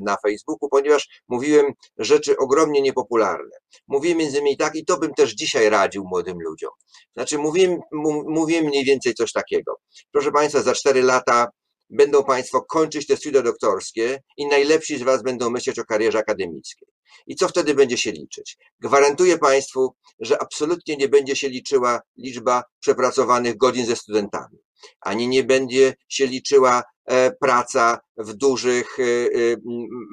[0.00, 1.66] na Facebooku, ponieważ mówiłem
[1.98, 3.56] rzeczy ogromnie niepopularne.
[3.88, 6.70] Mówiłem między innymi tak, i to bym też dzisiaj radził młodym ludziom.
[7.16, 7.80] Znaczy, mówiłem,
[8.26, 9.76] mówiłem mniej więcej coś takiego.
[10.12, 11.48] Proszę Państwa, za cztery lata
[11.90, 16.88] będą Państwo kończyć te studia doktorskie i najlepsi z Was będą myśleć o karierze akademickiej.
[17.26, 18.56] I co wtedy będzie się liczyć?
[18.80, 24.65] Gwarantuję Państwu, że absolutnie nie będzie się liczyła liczba przepracowanych godzin ze studentami
[25.00, 29.56] ani nie będzie się liczyła e, praca w dużych, e, e,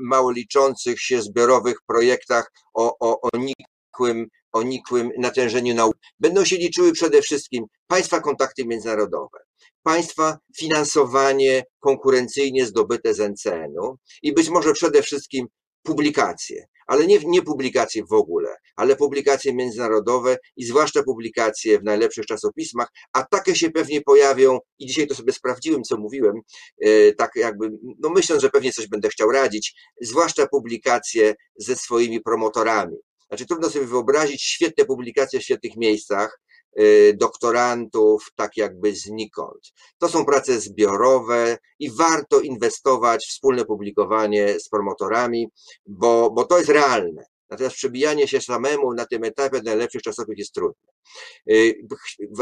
[0.03, 5.95] mało liczących się zbiorowych projektach o, o, o nikłym, o nikłym natężeniu nauk.
[6.19, 9.39] Będą się liczyły przede wszystkim państwa kontakty międzynarodowe,
[9.83, 15.47] państwa finansowanie konkurencyjnie zdobyte z NCN-u i być może przede wszystkim
[15.83, 22.25] publikacje, ale nie, nie publikacje w ogóle, ale publikacje międzynarodowe i zwłaszcza publikacje w najlepszych
[22.25, 26.35] czasopismach, a takie się pewnie pojawią i dzisiaj to sobie sprawdziłem, co mówiłem,
[26.81, 27.69] e, tak jakby,
[27.99, 32.97] no myśląc, że pewnie coś będę chciał radzić, zwłaszcza publikacje ze swoimi promotorami.
[33.27, 36.39] Znaczy trudno sobie wyobrazić świetne publikacje w świetnych miejscach,
[37.15, 39.73] doktorantów, tak jakby znikąd.
[39.97, 45.47] To są prace zbiorowe i warto inwestować w wspólne publikowanie z promotorami,
[45.85, 47.25] bo, bo to jest realne.
[47.49, 50.91] Natomiast przebijanie się samemu na tym etapie najlepszych czasowych jest trudne.
[51.51, 51.75] Y,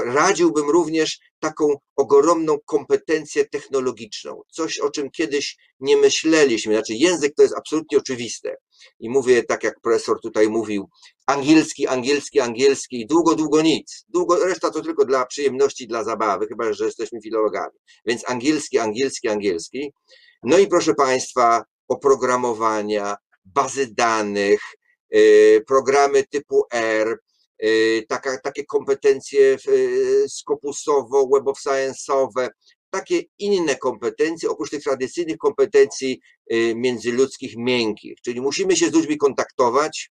[0.05, 6.73] radziłbym również taką ogromną kompetencję technologiczną, coś o czym kiedyś nie myśleliśmy.
[6.73, 8.55] Znaczy, język to jest absolutnie oczywiste.
[8.99, 10.89] I mówię tak, jak profesor tutaj mówił,
[11.25, 14.05] angielski, angielski, angielski, długo, długo nic.
[14.09, 17.77] Długo, reszta to tylko dla przyjemności, dla zabawy, chyba że jesteśmy filologami.
[18.05, 19.93] Więc angielski, angielski, angielski.
[20.43, 24.61] No i proszę Państwa, oprogramowania, bazy danych,
[25.67, 27.17] programy typu R,
[27.63, 32.49] y, taka, takie kompetencje y, skopusowo, web of science'owe,
[32.89, 36.21] takie inne kompetencje, oprócz tych tradycyjnych kompetencji
[36.75, 38.17] międzyludzkich miękkich.
[38.21, 40.11] Czyli musimy się z ludźmi kontaktować,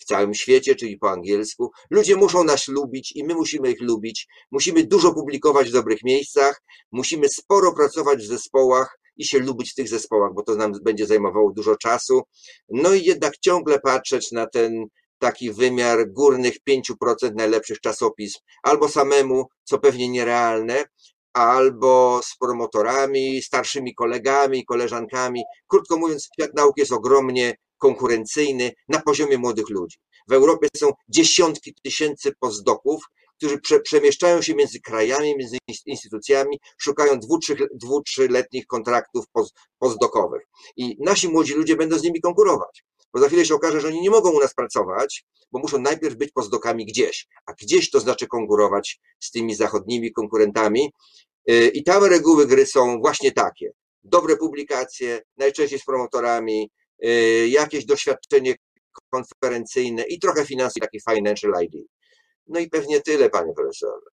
[0.00, 1.70] w całym świecie, czyli po angielsku.
[1.90, 4.26] Ludzie muszą nas lubić i my musimy ich lubić.
[4.50, 9.74] Musimy dużo publikować w dobrych miejscach, musimy sporo pracować w zespołach i się lubić w
[9.74, 12.22] tych zespołach, bo to nam będzie zajmowało dużo czasu.
[12.68, 14.86] No i jednak ciągle patrzeć na ten
[15.18, 20.84] taki wymiar górnych 5% najlepszych czasopism, albo samemu, co pewnie nierealne,
[21.32, 25.42] albo z promotorami, starszymi kolegami, koleżankami.
[25.68, 29.98] Krótko mówiąc, świat nauki jest ogromnie konkurencyjny na poziomie młodych ludzi.
[30.28, 33.04] W Europie są dziesiątki tysięcy postdoków,
[33.40, 37.18] którzy prze, przemieszczają się między krajami, między instytucjami, szukają
[37.72, 39.24] dwu, trzyletnich kontraktów
[39.78, 40.42] postdokowych.
[40.76, 42.84] I nasi młodzi ludzie będą z nimi konkurować.
[43.14, 46.16] Bo za chwilę się okaże, że oni nie mogą u nas pracować, bo muszą najpierw
[46.16, 47.26] być postdokami gdzieś.
[47.46, 50.92] A gdzieś to znaczy konkurować z tymi zachodnimi konkurentami.
[51.50, 53.72] Y, I tam reguły gry są właśnie takie.
[54.02, 56.70] Dobre publikacje, najczęściej z promotorami,
[57.04, 58.54] Y, jakieś doświadczenie
[59.10, 61.86] konferencyjne i trochę finansy, taki financial ID.
[62.46, 64.06] No i pewnie tyle, panie profesorze.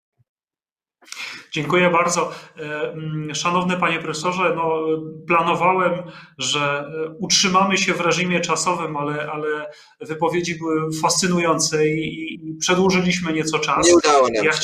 [1.52, 2.32] Dziękuję bardzo.
[2.58, 4.80] E, mm, szanowny panie profesorze, no,
[5.28, 5.94] planowałem,
[6.38, 9.72] że e, utrzymamy się w reżimie czasowym, ale, ale
[10.02, 13.88] wypowiedzi były fascynujące i, i przedłużyliśmy nieco czas.
[13.88, 14.60] Nie udało nam się.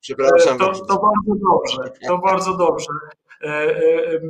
[0.00, 0.58] Przepraszam.
[0.58, 2.88] To, to bardzo dobrze, to bardzo dobrze.
[3.42, 4.20] E, e,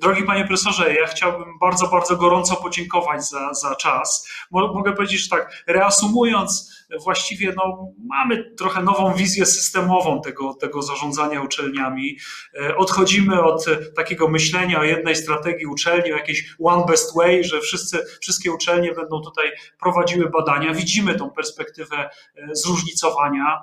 [0.00, 4.28] drogi panie profesorze, ja chciałbym bardzo, bardzo gorąco podziękować za, za czas.
[4.50, 6.72] Mogę powiedzieć, że tak, reasumując,
[7.04, 12.16] właściwie no, mamy trochę nową wizję systemową tego, tego zarządzania uczelniami.
[12.60, 13.64] E, odchodzimy od
[13.96, 18.92] takiego myślenia o jednej strategii uczelni, o jakiejś one best way, że wszyscy, wszystkie uczelnie
[18.92, 20.74] będą tutaj prowadziły badania.
[20.74, 22.10] Widzimy tą perspektywę
[22.52, 23.62] zróżnicowania.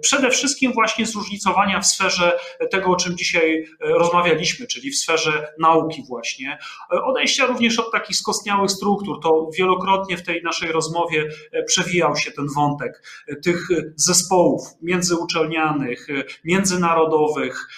[0.00, 2.38] Przede wszystkim właśnie zróżnicowania w sferze
[2.70, 6.58] tego, o czym dzisiaj rozmawialiśmy, czyli w sferze nauki właśnie.
[7.04, 12.31] Odejścia również od takich skostniałych struktur, to wielokrotnie w tej naszej rozmowie e, przewijał się
[12.32, 17.68] ten wątek e, tych zespołów międzyuczelnianych, e, międzynarodowych,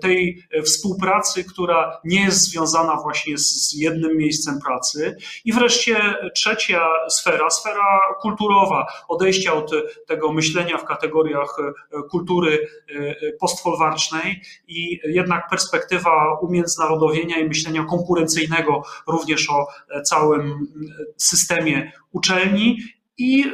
[0.00, 5.16] tej współpracy, która nie jest związana właśnie z jednym miejscem pracy.
[5.44, 9.70] I wreszcie trzecia sfera, sfera kulturowa, odejścia od
[10.06, 11.56] tego myślenia w kategoriach
[12.10, 12.68] kultury
[13.40, 22.78] postfolwarcznej i jednak perspektywa umiędzynarodowienia i myślenia konkurencyjnego również o e, całym e, systemie uczelni
[23.22, 23.52] i e,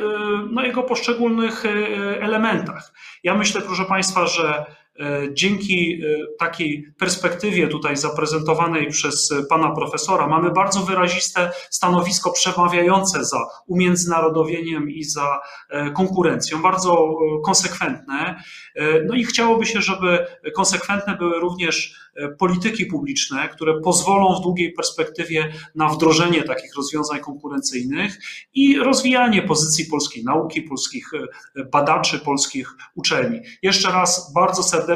[0.51, 1.65] no, jego poszczególnych
[2.21, 2.93] elementach.
[3.25, 4.67] Ja myślę, proszę Państwa, że
[5.33, 6.01] dzięki
[6.39, 15.05] takiej perspektywie tutaj zaprezentowanej przez pana profesora mamy bardzo wyraziste stanowisko przemawiające za umiędzynarodowieniem i
[15.05, 15.41] za
[15.95, 18.43] konkurencją, bardzo konsekwentne.
[19.07, 24.73] No i chciałoby się, żeby konsekwentne były również E, polityki publiczne, które pozwolą w długiej
[24.73, 28.19] perspektywie na wdrożenie takich rozwiązań konkurencyjnych
[28.55, 33.41] i rozwijanie pozycji polskiej nauki, polskich e, badaczy, polskich uczelni.
[33.63, 34.88] Jeszcze raz bardzo serdecznie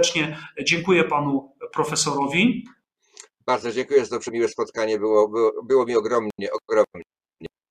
[0.64, 2.64] dziękuję panu profesorowi.
[3.46, 4.98] Bardzo dziękuję za to przemiłe spotkanie.
[4.98, 7.02] Było, było, było mi ogromnie, ogromnie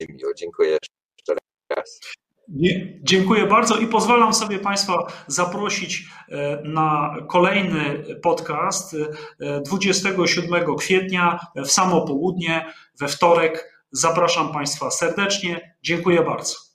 [0.08, 0.34] miło.
[0.34, 1.34] Dziękuję jeszcze
[1.76, 2.00] raz.
[3.02, 8.96] Dziękuję bardzo i pozwalam sobie Państwa zaprosić e, na kolejny podcast
[9.66, 13.72] 27 e, kwietnia w samo południe, we wtorek.
[13.90, 15.76] Zapraszam Państwa serdecznie.
[15.82, 16.71] Dziękuję bardzo.